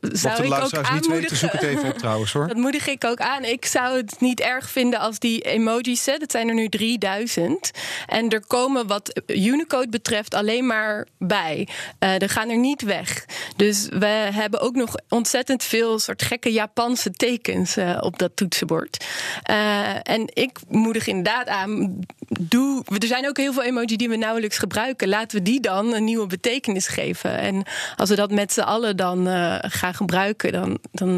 zou 0.01 0.45
ik 0.45 0.53
ook 0.53 0.75
aanmoedigen. 0.75 0.95
niet 0.95 1.07
weten, 1.07 1.37
zoek 1.37 1.53
het 1.53 1.63
even 1.63 1.89
op 1.89 1.99
trouwens 1.99 2.33
hoor. 2.33 2.47
Dat 2.49 2.57
moedig 2.57 2.87
ik 2.89 3.05
ook 3.05 3.21
aan. 3.21 3.45
Ik 3.45 3.65
zou 3.65 3.97
het 3.97 4.21
niet 4.21 4.41
erg 4.41 4.71
vinden 4.71 5.01
als 5.01 5.19
die 5.19 5.41
emojis, 5.41 6.07
hè, 6.07 6.17
dat 6.17 6.31
zijn 6.31 6.49
er 6.49 6.55
nu 6.55 6.69
3000. 6.69 7.71
En 8.07 8.29
er 8.29 8.47
komen 8.47 8.87
wat 8.87 9.21
Unicode 9.27 9.89
betreft 9.89 10.35
alleen 10.35 10.67
maar 10.67 11.07
bij. 11.19 11.69
Uh, 12.01 12.23
er 12.23 12.29
gaan 12.29 12.49
er 12.49 12.59
niet 12.59 12.83
weg. 12.83 13.25
Dus 13.57 13.87
we 13.91 14.07
hebben 14.33 14.61
ook 14.61 14.75
nog 14.75 14.95
ontzettend 15.09 15.65
veel 15.65 15.99
soort 15.99 16.23
gekke 16.23 16.53
Japanse 16.53 16.98
tekens 17.17 17.77
uh, 17.77 17.97
op 18.01 18.19
dat 18.19 18.31
toetsenbord. 18.35 19.07
Uh, 19.51 20.09
en 20.09 20.23
ik 20.33 20.59
moedig 20.69 21.07
inderdaad 21.07 21.49
aan. 21.49 21.99
Doe, 22.41 22.83
er 22.99 23.07
zijn 23.07 23.29
ook 23.29 23.37
heel 23.37 23.53
veel 23.53 23.63
emoji 23.63 23.97
die 23.97 24.09
we 24.09 24.17
nauwelijks 24.17 24.59
gebruiken. 24.59 25.09
Laten 25.09 25.39
we 25.39 25.45
die 25.45 25.61
dan 25.61 25.95
een 25.95 26.05
nieuwe 26.05 26.27
betekenis 26.27 26.87
geven. 26.87 27.39
En 27.39 27.63
als 27.97 28.09
we 28.09 28.15
dat 28.15 28.31
met 28.31 28.53
z'n 28.53 28.61
allen 28.61 28.97
dan 28.97 29.29
uh, 29.29 29.57
gaan 29.61 29.95
gebruiken, 29.95 30.53
dan. 30.53 30.79
dan 30.93 31.17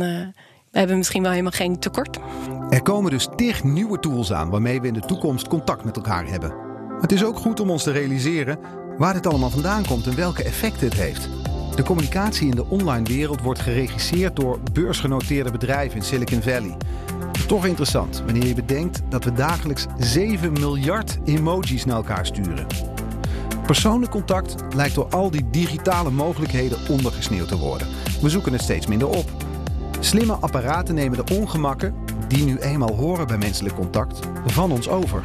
we 0.70 0.78
hebben 0.78 0.96
misschien 0.96 1.22
wel 1.22 1.30
helemaal 1.30 1.52
geen 1.52 1.78
tekort. 1.78 2.18
Er 2.70 2.82
komen 2.82 3.10
dus 3.10 3.28
tig 3.36 3.64
nieuwe 3.64 3.98
tools 3.98 4.32
aan 4.32 4.50
waarmee 4.50 4.80
we 4.80 4.86
in 4.86 4.94
de 4.94 5.00
toekomst 5.00 5.48
contact 5.48 5.84
met 5.84 5.96
elkaar 5.96 6.26
hebben. 6.26 6.54
Het 7.00 7.12
is 7.12 7.24
ook 7.24 7.36
goed 7.36 7.60
om 7.60 7.70
ons 7.70 7.82
te 7.82 7.90
realiseren 7.90 8.58
waar 8.96 9.14
dit 9.14 9.26
allemaal 9.26 9.50
vandaan 9.50 9.86
komt 9.86 10.06
en 10.06 10.16
welke 10.16 10.44
effecten 10.44 10.88
het 10.88 10.96
heeft. 10.96 11.28
De 11.74 11.82
communicatie 11.82 12.48
in 12.48 12.54
de 12.54 12.66
online 12.68 13.06
wereld 13.06 13.40
wordt 13.40 13.60
geregisseerd 13.60 14.36
door 14.36 14.58
beursgenoteerde 14.72 15.50
bedrijven 15.50 15.96
in 15.96 16.04
Silicon 16.04 16.42
Valley. 16.42 16.76
Toch 17.46 17.66
interessant 17.66 18.22
wanneer 18.24 18.46
je 18.46 18.54
bedenkt 18.54 19.02
dat 19.08 19.24
we 19.24 19.32
dagelijks 19.32 19.86
7 19.98 20.52
miljard 20.52 21.18
emojis 21.24 21.84
naar 21.84 21.96
elkaar 21.96 22.26
sturen. 22.26 22.66
Persoonlijk 23.66 24.10
contact 24.10 24.54
lijkt 24.74 24.94
door 24.94 25.08
al 25.08 25.30
die 25.30 25.50
digitale 25.50 26.10
mogelijkheden 26.10 26.78
ondergesneeuwd 26.88 27.48
te 27.48 27.58
worden. 27.58 27.88
We 28.20 28.28
zoeken 28.28 28.52
het 28.52 28.62
steeds 28.62 28.86
minder 28.86 29.08
op. 29.08 29.30
Slimme 30.00 30.32
apparaten 30.32 30.94
nemen 30.94 31.26
de 31.26 31.34
ongemakken, 31.34 31.94
die 32.28 32.44
nu 32.44 32.58
eenmaal 32.58 32.94
horen 32.94 33.26
bij 33.26 33.38
menselijk 33.38 33.74
contact, 33.74 34.18
van 34.46 34.72
ons 34.72 34.88
over. 34.88 35.24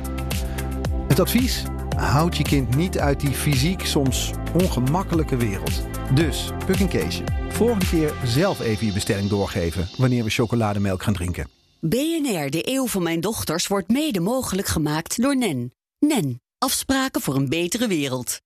Het 1.07 1.19
advies? 1.19 1.63
Houd 1.95 2.37
je 2.37 2.43
kind 2.43 2.75
niet 2.75 2.99
uit 2.99 3.19
die 3.19 3.31
fysiek 3.31 3.85
soms 3.85 4.31
ongemakkelijke 4.55 5.37
wereld. 5.37 5.81
Dus, 6.13 6.49
Puk 6.65 6.79
en 6.79 6.87
Keesje, 6.87 7.23
volgende 7.49 7.85
keer 7.85 8.13
zelf 8.25 8.59
even 8.59 8.85
je 8.85 8.93
bestelling 8.93 9.29
doorgeven 9.29 9.89
wanneer 9.97 10.23
we 10.23 10.29
chocolademelk 10.29 11.03
gaan 11.03 11.13
drinken. 11.13 11.47
BNR, 11.79 12.49
de 12.49 12.61
eeuw 12.61 12.87
van 12.87 13.03
mijn 13.03 13.21
dochters, 13.21 13.67
wordt 13.67 13.89
mede 13.89 14.19
mogelijk 14.19 14.67
gemaakt 14.67 15.21
door 15.21 15.37
NEN. 15.37 15.73
NEN, 15.99 16.41
afspraken 16.57 17.21
voor 17.21 17.35
een 17.35 17.49
betere 17.49 17.87
wereld. 17.87 18.39